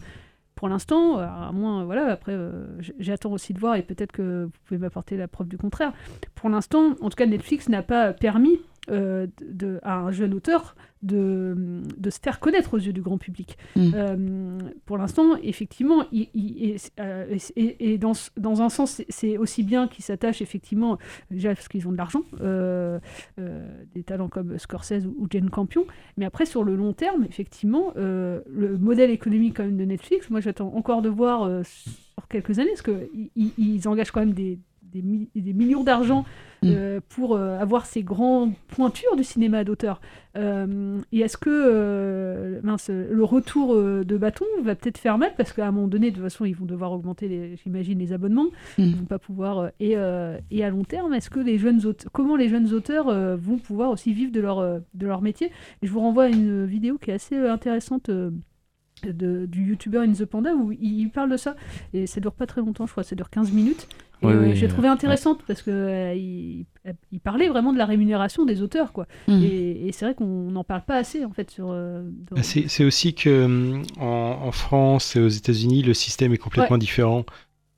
[0.55, 2.65] Pour l'instant, euh, à moins, voilà, après, euh,
[2.97, 5.93] j'attends aussi de voir et peut-être que vous pouvez m'apporter la preuve du contraire.
[6.33, 8.59] Pour l'instant, en tout cas, Netflix n'a pas permis
[8.89, 10.73] euh, de- à un jeune auteur
[11.03, 13.57] de, de se faire connaître aux yeux du grand public.
[13.75, 13.91] Mm.
[13.93, 19.37] Euh, pour l'instant, effectivement, il, il- et, euh, et- et dans, dans un sens, c'est-
[19.37, 20.97] aussi bien qu'ils s'attachent effectivement,
[21.31, 22.99] déjà parce qu'ils ont de l'argent, euh,
[23.93, 25.85] des talents comme Scorsese ou, ou Jane Campion,
[26.17, 30.39] mais après sur le long terme, effectivement, le modèle économique quand même de Netflix, moi
[30.39, 34.59] j'attends encore de voir sur quelques années, parce qu'ils ils, ils engagent quand même des,
[34.91, 36.25] des, mi- des millions d'argent
[36.65, 40.01] euh, pour euh, avoir ces grandes pointures du cinéma d'auteur.
[40.37, 45.31] Euh, et est-ce que mince, le retour de bâton va peut-être faire mal?
[45.37, 48.47] Parce qu'à un moment donné, de toute façon, ils vont devoir augmenter, j'imagine, les abonnements.
[48.77, 49.71] Ils vont pas pouvoir.
[49.79, 49.95] et,
[50.51, 53.07] et à long terme, est-ce que les jeunes auteurs, comment les jeunes auteurs
[53.37, 55.51] vont pouvoir aussi vivre de leur de leur métier?
[55.81, 58.09] Et je vous renvoie à une vidéo qui est assez intéressante.
[59.03, 61.55] de- du youtubeur In The Panda où il, il parle de ça
[61.93, 63.87] et ça dure pas très longtemps je crois ça dure 15 minutes
[64.21, 66.65] et Oui, euh, oui, j'ai euh, trouvé intéressante parce que euh, il,
[67.11, 69.43] il parlait vraiment de la rémunération des auteurs quoi Mm.
[69.43, 72.43] et, et c'est vrai qu'on n'en parle pas assez en fait sur euh, dans- Ah,
[72.43, 74.05] C'est c'est aussi que en,
[74.43, 76.79] en France et aux États-Unis, le système est complètement Ouais.
[76.79, 77.25] différent.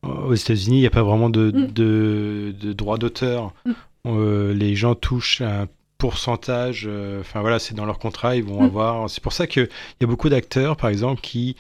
[0.04, 1.68] Aux États-Unis, il n'y a pas vraiment de, Mm.
[1.74, 3.54] de, de droit d'auteur.
[3.66, 3.72] Mm.
[4.08, 5.68] Euh, les gens touchent un
[5.98, 6.86] pourcentage.
[6.88, 8.36] euh, Enfin voilà, c'est dans leur contrat.
[8.38, 9.10] Ils vont avoir.
[9.10, 9.68] C'est pour ça qu'il
[10.00, 11.58] y a beaucoup d'acteurs, par exemple, qui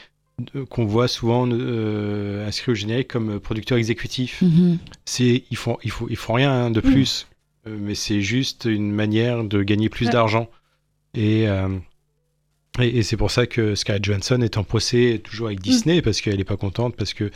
[0.70, 4.42] qu'on voit souvent euh, inscrits au générique comme producteurs exécutifs.
[4.42, 4.78] Mhm.
[5.06, 6.92] C'est ils font ils font ils font rien hein, de Mm.
[6.92, 7.28] plus,
[7.68, 10.12] Euh, mais c'est juste une manière de gagner plus Ouais.
[10.14, 10.50] d'argent.
[11.14, 11.68] Et euh,
[12.80, 16.22] et, et c'est pour ça que Scarlett Johansson est en procès toujours avec Disney parce
[16.22, 17.32] qu'elle n'est pas contente parce que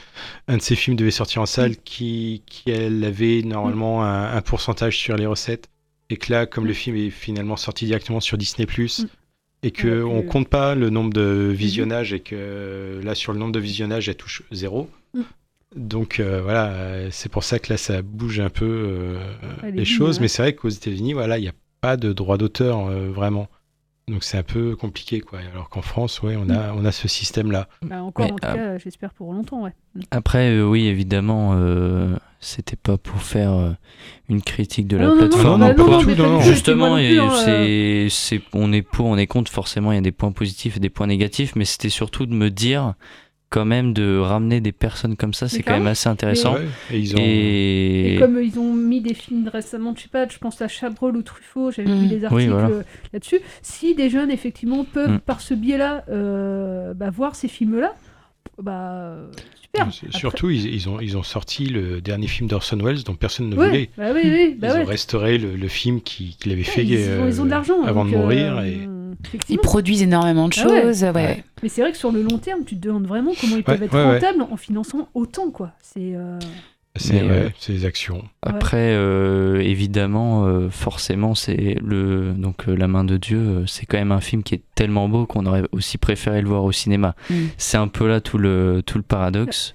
[0.48, 4.42] un de ses films devait sortir en salle qui, qui elle avait normalement un, un
[4.42, 5.68] pourcentage sur les recettes
[6.10, 8.66] et que là comme le film est finalement sorti directement sur Disney
[9.64, 13.34] et que Ouais, on que- compte pas le nombre de visionnages et que là sur
[13.34, 14.90] le nombre de visionnages elle touche zéro.
[15.14, 15.22] Mm.
[15.76, 19.18] Donc euh, voilà, euh, c'est pour ça que là ça bouge un peu euh,
[19.72, 20.22] les choses, ouais.
[20.24, 23.48] mais c'est vrai qu'aux États-Unis, voilà, il n'y a pas de droit d'auteur euh, vraiment.
[24.08, 25.40] Donc c'est un peu compliqué, quoi.
[25.54, 27.70] Alors qu'en France, ouais, on a, on a ce système-là.
[27.82, 29.72] Bah, encore Mais, en tout euh, cas j'espère pour longtemps ouais
[30.12, 33.72] Après, euh, oui, évidemment, euh, c'était pas pour faire euh,
[34.30, 35.46] une critique de la non, non, non, plateforme.
[35.46, 39.18] non, non, mais pas du tout, Justement, plus, hein, c'est, c'est, on est pour, on
[39.18, 39.52] est contre.
[39.52, 42.34] Forcément, il y a des points positifs et des points négatifs, mais c'était surtout de
[42.34, 42.94] me dire
[43.50, 46.56] quand même de ramener des personnes comme ça, c'est quand même assez intéressant.
[46.56, 50.02] Ouais, et ils ont- Et- Et comme euh, ils ont mis des films récemment, je
[50.02, 52.00] sais pas, je pense à Chabrol ou Truffaut, j'avais Mm.
[52.02, 52.70] vu des articles Oui, voilà.
[52.70, 52.82] euh,
[53.14, 53.42] là-dessus.
[53.62, 55.20] Si des jeunes, effectivement, peuvent, Mm.
[55.20, 57.94] par ce biais-là, euh, bah, voir ces films-là,
[58.62, 59.16] bah,
[59.62, 59.92] super.
[59.94, 63.16] C'est- Après- Surtout, ils, ils ont, ils ont sorti le dernier film d'Orson Welles dont
[63.16, 63.90] personne ne Ouais, voulait.
[63.98, 64.84] bah oui, oui, bah ils ouais.
[64.84, 67.56] ont restauré le, le film qui- qu'il avait fait ils, ont, ils ont de euh,
[67.86, 68.58] avant donc, de mourir.
[68.58, 68.80] euh, et...
[69.50, 70.82] Ils produisent énormément de Ah ouais.
[70.84, 71.04] choses.
[71.04, 71.12] ouais.
[71.12, 71.44] Ouais.
[71.62, 73.64] Mais c'est vrai que sur le long terme, tu te demandes vraiment comment ils Ouais,
[73.64, 74.20] peuvent être ouais, ouais.
[74.20, 75.72] rentables en finançant autant, quoi.
[75.82, 76.14] C'est.
[76.16, 76.38] euh,
[76.96, 78.24] C'est ouais, euh, c'est les actions.
[78.44, 83.64] Après, euh, évidemment, euh, forcément, c'est le donc euh, La main de Dieu.
[83.66, 86.64] c'est quand même un film qui est tellement beau qu'on aurait aussi préféré le voir
[86.64, 87.16] au cinéma.
[87.32, 87.34] Mm.
[87.58, 89.74] C'est un peu là tout le tout le paradoxe.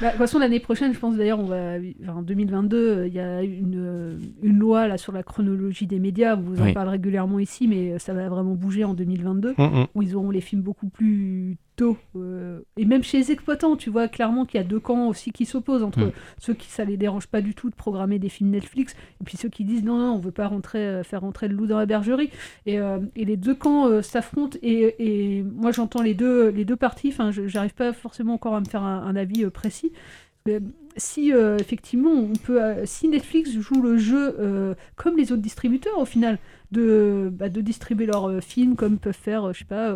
[0.00, 3.06] Bah, de toute façon, l'année prochaine, je pense d'ailleurs, on va, enfin, en 2022, euh,
[3.06, 6.36] il y a une, une loi là sur la chronologie des médias.
[6.36, 6.72] On vous en Oui.
[6.72, 9.86] parle régulièrement ici, mais ça va vraiment bouger en 2022, Mm, mm.
[9.94, 11.96] où ils auront les films beaucoup plus tôt.
[12.16, 15.30] euh, et même chez les exploitants, tu vois clairement qu'il y a deux camps aussi
[15.30, 16.12] qui s'opposent entre Mm.
[16.40, 19.36] ceux qui ça les dérange pas du tout de programmer des films Netflix, et puis
[19.36, 21.78] ceux qui disent non, non, on veut pas rentrer, euh, faire rentrer le loup dans
[21.78, 22.30] la bergerie.
[22.66, 24.58] Et, euh, et les deux camps s'affrontent.
[24.62, 24.94] Et,
[25.38, 27.08] et moi, j'entends les deux, les deux parties.
[27.08, 29.92] Enfin, je- j'arrive pas forcément encore à me faire un, un avis précis.
[30.46, 30.60] Mais
[30.96, 35.42] si euh, effectivement on peut, euh, si Netflix joue le jeu euh, comme les autres
[35.42, 36.38] distributeurs au final,
[36.72, 39.90] de, bah, de distribuer leurs films comme peuvent faire, je sais pas,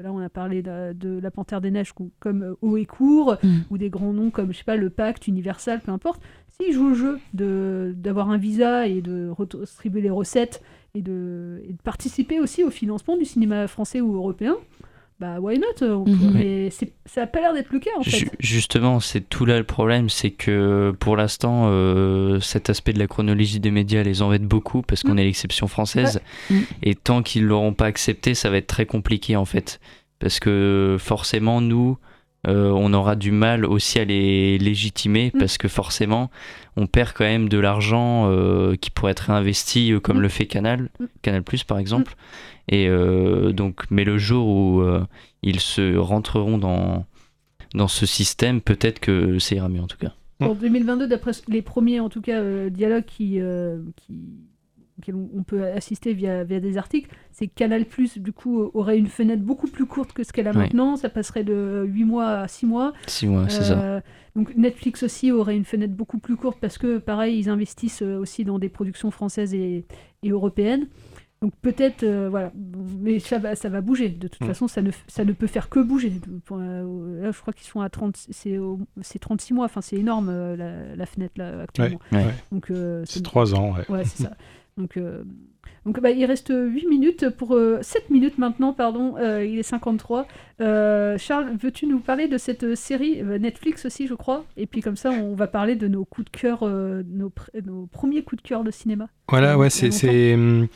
[0.00, 3.36] là on a parlé de, de La Panthère des Neiges ou- comme Haut et Court,
[3.42, 3.58] Mm.
[3.70, 6.90] ou des grands noms comme, je sais pas, le Pacte, Universal, peu importe, s'ils jouent
[6.90, 10.62] le jeu de- d'avoir un visa et de redistribuer les recettes
[10.94, 14.56] et de, et de participer aussi au financement du cinéma français ou européen,
[15.20, 16.30] bah why not on peut- Mhm.
[16.34, 16.70] Mais
[17.06, 18.10] ça a pas l'air d'être le cas en fait.
[18.16, 22.98] Ju- Justement, c'est tout là le problème, c'est que pour l'instant, euh, cet aspect de
[22.98, 26.20] la chronologie des médias les embête beaucoup parce qu'on est l'exception française.
[26.50, 26.56] Ouais.
[26.56, 26.62] Mm.
[26.82, 29.80] Et tant qu'ils l'auront pas accepté, ça va être très compliqué en fait.
[30.18, 31.96] Parce que forcément, nous,
[32.46, 35.38] euh, on aura du mal aussi à les légitimer Mm.
[35.38, 36.30] parce que forcément,
[36.76, 40.22] on perd quand même de l'argent euh, qui pourrait être réinvesti euh, comme Mm.
[40.22, 41.04] le fait Canal, Mm.
[41.22, 42.14] Canal Plus par exemple.
[42.68, 45.04] Et euh, donc, mais le jour où euh,
[45.42, 47.04] ils se rentreront dans
[47.74, 50.12] dans ce système, peut-être que ça ira mieux en tout cas.
[50.38, 54.14] Pour 2022, d'après les premiers, en tout cas, euh, dialogues qui, euh, qui,
[55.12, 57.84] on peut assister via, via des articles, c'est que Canal+,
[58.16, 60.96] du coup, aurait une fenêtre beaucoup plus courte que ce qu'elle a maintenant.
[60.96, 62.92] Ça passerait de 8 mois à 6 mois.
[63.06, 63.80] Six mois, c'est ça.
[63.82, 64.00] Euh,
[64.36, 68.18] Donc Netflix aussi aurait une fenêtre beaucoup plus courte parce que, pareil, ils investissent euh,
[68.18, 69.84] aussi dans des productions françaises et,
[70.22, 70.86] et européennes.
[71.42, 72.52] Donc peut-être, euh, voilà,
[73.00, 74.08] mais ça va, ça va bouger.
[74.08, 74.46] De toute Mm.
[74.46, 76.10] façon, ça ne, ça ne peut faire que bouger.
[76.50, 78.58] Là, je crois qu'ils sont à 30, c'est,
[79.02, 79.66] c'est 36 mois.
[79.66, 81.98] Enfin, c'est énorme la, la fenêtre là actuellement.
[82.12, 82.34] Ouais, ouais.
[82.50, 83.84] Donc euh, C'est trois ans, ouais.
[83.90, 84.30] Ouais, c'est ça.
[84.76, 85.22] Donc, euh,
[85.86, 89.14] donc bah, il reste 8 minutes pour 7 minutes maintenant, pardon.
[89.18, 90.26] euh, il est 53.
[90.60, 94.44] Euh, Charles, veux-tu nous parler de cette euh, série euh, Netflix aussi, je crois?
[94.56, 97.64] Et puis comme ça, on va parler de nos coups de cœur, euh, nos, pr-
[97.64, 99.08] nos premiers coups de cœur de cinéma.
[99.28, 100.66] Voilà, ouais, c'est, hum,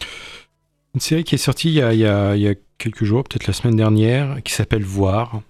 [0.94, 3.04] une série qui est sortie il y a, il y a- il y a quelques
[3.04, 5.42] jours, peut-être la semaine dernière, qui s'appelle Voir,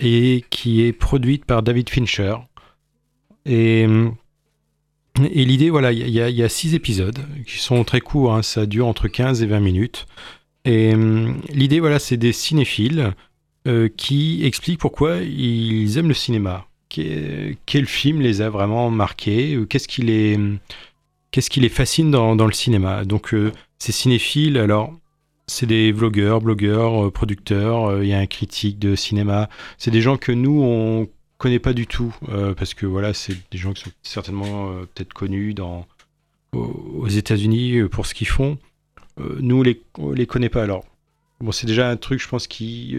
[0.00, 2.34] et qui est produite par David Fincher.
[3.46, 4.14] Et, hum,
[5.22, 8.88] et l'idée, voilà, il y, a, six épisodes qui sont très courts, hein, ça dure
[8.88, 10.06] entre 15 et 20 minutes.
[10.64, 13.14] Et hum, l'idée, voilà, c'est des cinéphiles
[13.68, 16.66] euh, qui expliquent pourquoi ils aiment le cinéma.
[16.88, 20.38] Quel, film les a vraiment marqués Qu'est-ce qui les
[21.32, 24.94] qu'est-ce qui les fascine dans, le cinéma Donc, euh, ces cinéphiles, alors,
[25.48, 29.48] c'est des vlogueurs, blogueurs, euh, producteurs, il y a un critique de cinéma.
[29.78, 31.08] C'est des gens que nous, on
[31.38, 34.88] connaît pas du tout, euh, parce que voilà, c'est des gens qui sont certainement euh,
[34.94, 35.86] peut-être connus dans,
[36.52, 38.58] aux, États-Unis euh, pour ce qu'ils font.
[39.18, 39.80] Nous, on les,
[40.14, 40.64] les connaît pas.
[40.64, 40.84] Alors,
[41.40, 42.96] bon, c'est déjà un truc, je pense, qui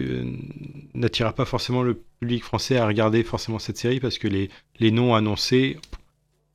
[0.94, 4.90] n'attirera pas forcément le public français à regarder forcément cette série, parce que les, les
[4.90, 5.78] noms annoncés,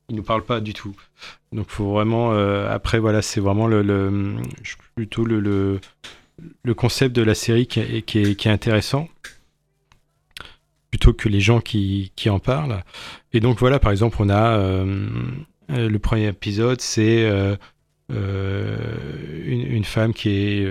[0.10, 0.96] ils nous parlent pas du tout.
[1.52, 4.36] Donc faut vraiment après voilà c'est vraiment le,
[4.96, 5.80] plutôt le,
[6.64, 9.08] le concept de la série qui est, qui est intéressant
[10.92, 12.84] plutôt que les gens qui, en parlent.
[13.34, 15.08] Et donc voilà par exemple on a euh,
[15.72, 17.56] euh, le premier épisode c'est euh,
[18.10, 20.68] une, femme qui est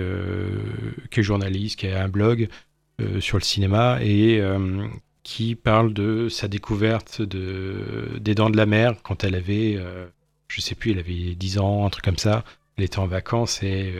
[1.09, 2.47] qui est journaliste qui a un blog
[3.19, 4.39] sur le cinéma et
[5.23, 9.79] qui parle de sa découverte de, des Dents de la Mer quand elle avait,
[10.49, 12.43] je sais plus, elle avait 10 ans, un truc comme ça.
[12.77, 13.91] Elle était en vacances et,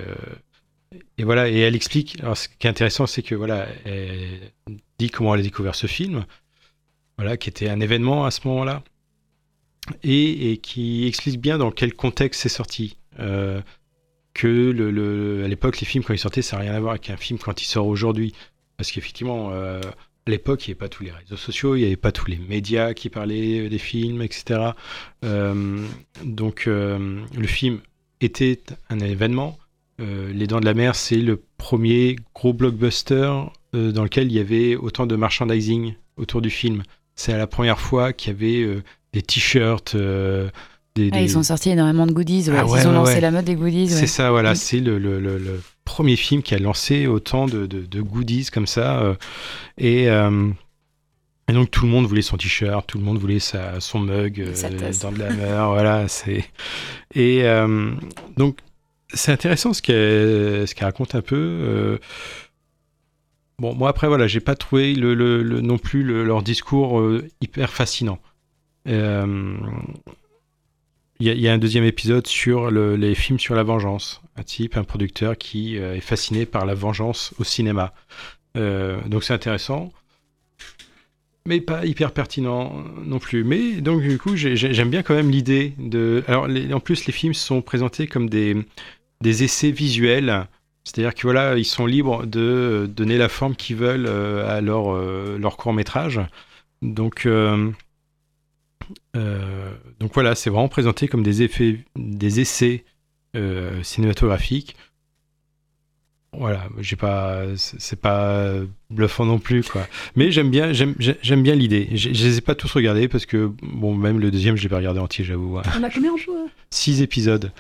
[1.18, 2.20] et voilà, et elle explique.
[2.22, 3.68] Alors, ce qui est intéressant, c'est que voilà,
[5.10, 6.26] comment elle a découvert ce film,
[7.18, 8.84] voilà, qui était un événement à ce moment-là,
[10.04, 12.98] et, qui explique bien dans quel contexte c'est sorti.
[13.20, 13.62] Euh,
[14.34, 17.18] que à l'époque, les films quand ils sortaient, ça n'a rien à voir avec un
[17.18, 18.34] film quand il sort aujourd'hui.
[18.78, 19.82] Parce qu'effectivement, euh,
[20.28, 22.28] à l'époque, il n'y avait pas tous les réseaux sociaux, il n'y avait pas tous
[22.28, 24.72] les médias qui parlaient des films, etc.
[25.26, 25.86] Euh,
[26.24, 27.80] donc, euh, le film
[28.22, 29.58] était un événement.
[30.00, 33.32] Euh, les Dents de la Mer, c'est le premier gros blockbuster
[33.76, 36.84] euh, dans lequel il y avait autant de merchandising autour du film.
[37.16, 39.96] C'est la première fois qu'il y avait euh, des t-shirts.
[39.96, 40.50] euh,
[40.96, 42.50] des, Ah, des- ils ont sorti énormément de goodies.
[42.50, 42.56] ouais.
[42.58, 43.88] Ah ouais, ils ont ouais, lancé la mode des goodies.
[43.90, 44.56] C'est ça, voilà.
[44.56, 48.48] C'est le, le- le- le premier film qui a lancé autant de, de- de goodies
[48.52, 49.16] comme ça.
[49.78, 50.08] et,
[51.50, 54.40] Et donc tout le monde voulait son t-shirt, tout le monde voulait sa, son mug
[54.40, 54.54] euh,
[55.02, 56.08] dans de la mer, voilà.
[56.08, 56.46] C'est
[57.14, 57.92] et euh,
[58.38, 58.58] donc
[59.14, 61.36] c'est intéressant ce qu'elle ce raconte un peu.
[61.38, 61.98] euh.
[63.62, 67.28] Bon, moi après voilà, j'ai pas trouvé le, le- non plus le- leur discours euh,
[67.42, 68.20] hyper fascinant.
[68.88, 69.56] Euh,
[71.20, 74.22] Il il y a un deuxième épisode sur le- les films sur la vengeance.
[74.36, 77.94] Un type, un producteur qui euh, est fasciné par la vengeance au cinéma.
[78.58, 79.92] Euh, donc c'est intéressant
[81.48, 83.44] mais pas hyper pertinent non plus.
[83.44, 86.24] Mais donc du coup, j'ai- j'ai- j'aime bien quand même l'idée de.
[86.28, 88.56] Alors en plus, les films sont présentés comme des
[89.44, 90.48] essais visuels.
[90.84, 94.94] C'est-à-dire que voilà, ils sont libres de donner la forme qu'ils veulent euh, à leur,
[94.96, 96.20] euh, leur court métrage.
[96.82, 97.70] Donc, euh,
[99.16, 102.84] euh, donc voilà, c'est vraiment présenté comme des effets, des essais
[103.36, 104.76] euh, cinématographiques.
[106.38, 108.54] Voilà, j'ai pas, c'est pas
[108.90, 109.86] bluffant non plus quoi.
[110.16, 111.90] Mais j'aime bien, j'aime, j'ai- j'aime bien l'idée.
[111.92, 114.70] Je je les ai pas tous regardés parce que bon, même le deuxième, je l'ai
[114.70, 115.58] pas regardé entier, j'avoue.
[115.58, 115.64] ouais.
[115.78, 117.52] On a combien en euh Six épisodes.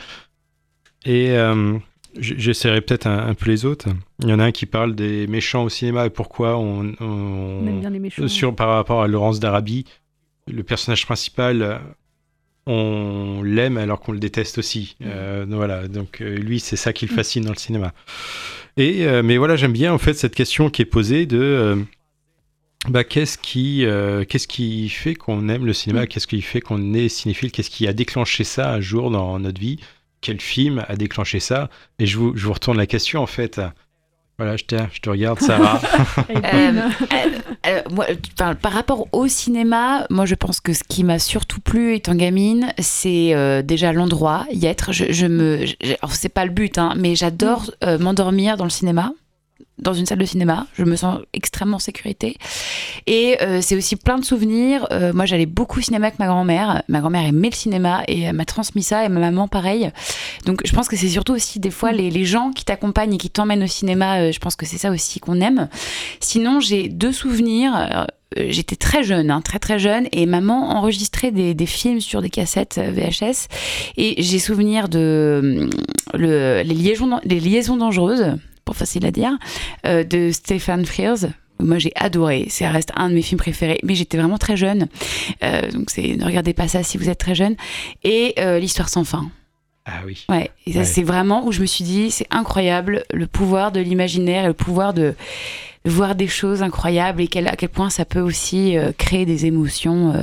[1.05, 1.77] Et euh,
[2.19, 3.87] j'essaierai peut-être un, un peu les autres.
[4.23, 7.05] Il y en a un qui parle des méchants au cinéma et pourquoi on, on-
[7.63, 8.27] On aime bien les méchants.
[8.27, 9.85] sur par rapport à Laurence d'Arabie,
[10.51, 11.61] le personnage principal.
[11.61, 11.77] euh,
[12.67, 14.95] On l'aime alors qu'on le déteste aussi.
[15.03, 17.91] Euh, donc voilà, donc euh, lui, c'est ça qui le fascine dans le cinéma.
[18.77, 21.75] Et euh, mais voilà, j'aime bien en fait cette question qui est posée de euh,
[22.87, 26.05] bah, qu'est-ce qui, euh, qu'est-ce qui fait qu'on aime le cinéma?
[26.07, 27.51] Qu'est-ce qui fait qu'on est cinéphile?
[27.51, 29.79] Qu'est-ce qui a déclenché ça un jour dans notre vie?
[30.21, 31.69] Quel film a déclenché ça
[31.99, 33.59] Et je vous, je vous retourne la question en fait.
[34.37, 35.79] Voilà, je te, je te regarde, Sarah.
[36.29, 37.29] Euh, euh,
[37.67, 38.05] euh, moi,
[38.61, 42.73] par rapport au cinéma, moi je pense que ce qui m'a surtout plu étant gamine,
[42.79, 44.91] c'est euh, déjà l'endroit, y être.
[44.93, 48.63] Je, je me, je- alors c'est pas le but, hein, mais j'adore euh, m'endormir dans
[48.63, 49.13] le cinéma,
[49.81, 50.67] dans une salle de cinéma.
[50.73, 52.37] Je me sens extrêmement en sécurité.
[53.07, 54.87] Et euh, c'est aussi plein de souvenirs.
[54.91, 56.83] Euh, moi j'allais beaucoup au cinéma avec ma grand-mère.
[56.87, 59.91] Ma grand-mère aimait le cinéma et elle m'a transmis ça, et ma maman pareil.
[60.45, 63.31] Donc je pense que c'est surtout aussi des fois les, gens qui t'accompagnent et qui
[63.31, 64.19] t'emmènent au cinéma.
[64.19, 65.69] euh, je pense que c'est ça aussi qu'on aime.
[66.19, 68.07] Sinon, j'ai deux souvenirs.
[68.37, 72.79] J'étais très jeune, hein, très très jeune, et maman enregistrait des, films sur des cassettes
[72.79, 73.47] VHS.
[73.97, 75.69] Et j'ai souvenir de
[76.13, 79.31] le, les, liaisons, les liaisons dangereuses, pour facile à dire,
[79.85, 81.25] euh, de Stephen Frears.
[81.59, 82.47] Moi, j'ai adoré.
[82.49, 83.79] Ça reste un de mes films préférés.
[83.83, 84.87] Mais j'étais vraiment très jeune.
[85.43, 87.55] Euh, donc, c'est ne regardez pas ça si vous êtes très jeune.
[88.03, 89.29] Et euh, L'Histoire sans fin.
[89.85, 90.25] Ah oui.
[90.29, 90.85] Ouais, et ça, Ouais.
[90.85, 94.53] c'est vraiment où je me suis dit, c'est incroyable le pouvoir de l'imaginaire et le
[94.53, 95.13] pouvoir de,
[95.85, 99.45] voir des choses incroyables et quel, à quel point ça peut aussi euh, créer des
[99.47, 100.21] émotions euh,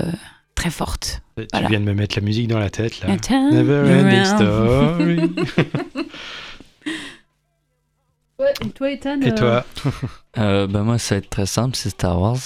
[0.54, 1.22] très fortes.
[1.36, 1.68] Tu Voilà.
[1.68, 3.08] viens de me mettre la musique dans la tête là.
[3.52, 5.20] Never ending story.
[8.38, 9.64] Ouais, et toi, Ethan Et euh, toi
[10.38, 12.38] Euh, bah moi, ça va être très simple, c'est Star Wars.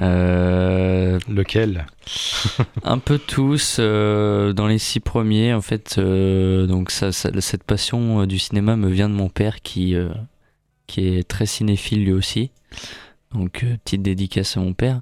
[0.00, 1.86] Euh, Lequel?
[2.84, 3.76] Un peu tous.
[3.80, 8.38] euh, dans les six premiers, en fait, euh, donc ça, ça- cette passion euh, du
[8.38, 10.08] cinéma me vient de mon père qui, euh,
[10.86, 12.50] qui est très cinéphile lui aussi.
[13.34, 15.00] Donc euh, petite dédicace à mon père.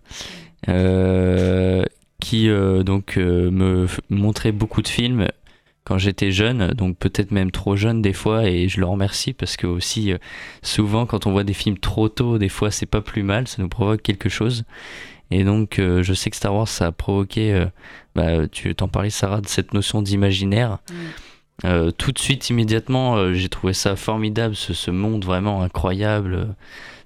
[0.69, 1.85] Euh,
[2.21, 5.27] qui euh, donc euh, me montrait beaucoup de films
[5.85, 9.57] quand j'étais jeune, donc peut-être même trop jeune des fois, et je le remercie parce
[9.57, 10.19] que aussi euh,
[10.63, 13.63] souvent quand on voit des films trop tôt, des fois c'est pas plus mal, ça
[13.63, 14.65] nous provoque quelque chose.
[15.31, 17.67] Et donc euh, je sais que Star Wars ça a provoqué, euh,
[18.15, 20.79] bah, tu t'en parlais Sarah, de cette notion d'imaginaire.
[21.67, 26.55] Euh, tout de suite, immédiatement, j'ai trouvé ça formidable, ce, ce monde vraiment incroyable,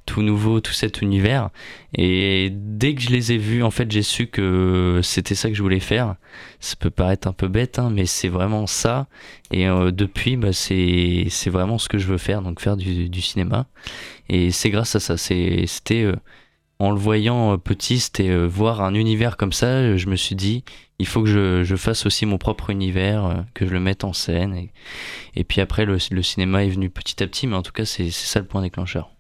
[0.06, 1.50] tout nouveau, tout cet univers.
[1.96, 5.54] Et dès que je les ai vus, en fait, j'ai su que c'était ça que
[5.54, 6.16] je voulais faire.
[6.60, 9.06] Ça peut paraître un peu bête, hein, mais c'est vraiment ça.
[9.50, 13.20] Et euh, depuis, bah, c'est vraiment ce que je veux faire, donc faire du, du
[13.20, 13.66] cinéma.
[14.28, 15.16] Et c'est grâce à ça.
[15.16, 16.16] C'était euh,
[16.78, 19.66] en le voyant euh, petit, c'était euh, voir un univers comme ça.
[19.66, 20.64] euh, Je me suis dit,
[20.98, 24.04] il faut que je, je fasse aussi mon propre univers, euh, que je le mette
[24.04, 24.68] en scène.
[25.36, 27.84] Et puis après, le, le cinéma est venu petit à petit, mais en tout cas,
[27.84, 29.13] c'est c'est ça le point déclencheur.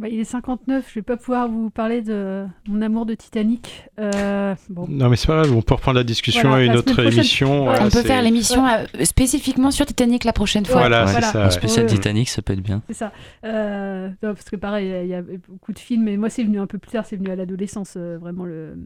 [0.00, 3.84] Bah, il est 59, je vais pas pouvoir vous parler de mon amour de Titanic.
[3.98, 4.86] Euh, bon.
[4.88, 7.12] Non mais c'est pas grave, on peut reprendre la discussion Voilà, à une autre prochaine.
[7.12, 7.58] émission.
[7.60, 7.64] Ouais.
[7.66, 10.80] voilà, On peut faire l'émission euh, spécifiquement sur Titanic la prochaine fois.
[10.80, 11.26] Voilà, Ouais, c'est voilà.
[11.32, 11.50] ça.
[11.50, 11.92] Spécial Ouais.
[11.92, 12.82] Titanic, ça peut être bien.
[12.88, 13.12] C'est ça.
[13.44, 16.16] Euh, non, parce que pareil, il y a- il y a beaucoup de films, mais
[16.16, 18.76] moi c'est venu un peu plus tard, c'est venu à l'adolescence, euh, vraiment le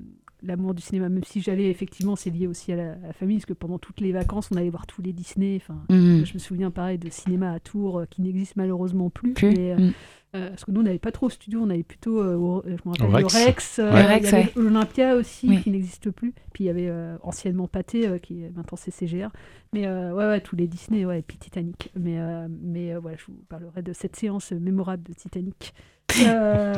[0.46, 3.38] l'amour du cinéma, même si j'allais effectivement, c'est lié aussi à la, à la famille,
[3.38, 5.56] parce que pendant toutes les vacances, on allait voir tous les Disney.
[5.56, 6.26] Enfin, Mhm.
[6.26, 9.32] je me souviens pareil de cinéma à Tours euh, qui n'existe malheureusement plus.
[9.32, 9.48] Plus.
[9.48, 9.92] mais, euh, Mhm.
[10.34, 12.62] Euh, parce que nous, on n'avait pas trop au studio, on avait plutôt, euh, au,
[12.66, 13.78] je me rappelle, Au Rex.
[13.78, 14.52] le Rex, euh, ouais.
[14.56, 15.62] l'Olympia aussi, Oui.
[15.62, 16.32] qui n'existe plus.
[16.52, 19.28] Puis il y avait euh, anciennement Pathé, euh, qui est maintenant c'est CGR.
[19.72, 21.90] Mais euh, ouais, ouais, tous les Disney, ouais, et puis Titanic.
[21.98, 25.72] Mais, euh, mais euh, voilà, je vous parlerai de cette séance mémorable de Titanic.
[26.26, 26.74] Euh,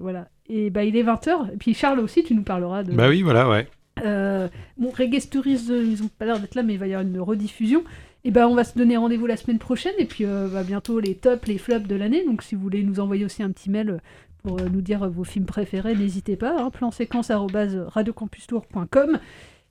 [0.00, 0.28] voilà.
[0.48, 1.52] Et bah, il est 20h.
[1.54, 2.92] Et puis Charles aussi, tu nous parleras de.
[2.92, 3.66] Bah oui, voilà, ouais.
[4.04, 6.94] Euh, bon, Reggae Stories, euh, ils ont pas l'air d'être là, mais il va y
[6.94, 7.84] avoir une rediffusion.
[8.24, 9.94] Et ben, on va se donner rendez-vous la semaine prochaine.
[9.98, 12.24] Et puis, euh, bah, bientôt les tops, les flops de l'année.
[12.24, 14.00] Donc, si vous voulez nous envoyer aussi un petit mail
[14.42, 16.56] pour euh, nous dire vos films préférés, n'hésitez pas.
[16.60, 19.18] Hein, plan-séquence@radiocampustour.com.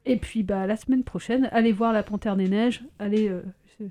[0.06, 2.84] Et puis, bah, la semaine prochaine, allez voir La Panthère des Neiges.
[3.00, 3.30] Allez.
[3.30, 3.42] euh,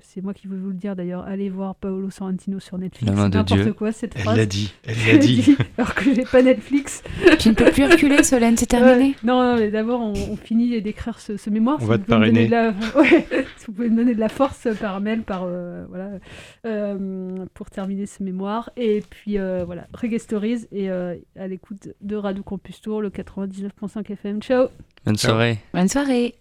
[0.01, 1.25] c'est- moi qui veux vous le dire d'ailleurs.
[1.27, 3.09] Allez voir Paolo Sorrentino sur Netflix.
[3.11, 3.73] La main de N'importe Dieu.
[3.73, 4.37] quoi cette Elle phrase.
[4.37, 5.55] l'a dit, elle l'a dit.
[5.77, 7.03] Alors que j'ai pas Netflix.
[7.39, 9.09] Tu ne peux plus reculer, Solène, c'est terminé.
[9.09, 9.15] Ouais.
[9.23, 11.77] Non, non, mais d'abord, on, on finit d'écrire ce, ce mémoire.
[11.79, 12.45] On Si va vous te parrainer.
[12.47, 13.27] de la- ouais,
[13.57, 16.09] si vous pouvez me donner de la force par mail, par euh, voilà,
[16.65, 18.69] euh, pour terminer ce mémoire.
[18.77, 23.09] Et puis euh, voilà, Reggae Stories et euh, à l'écoute de Radio Campus Tour, le
[23.09, 24.41] 99.5 FM.
[24.41, 24.67] Ciao.
[25.05, 25.57] Bonne soirée.
[25.73, 26.35] Bonne soirée.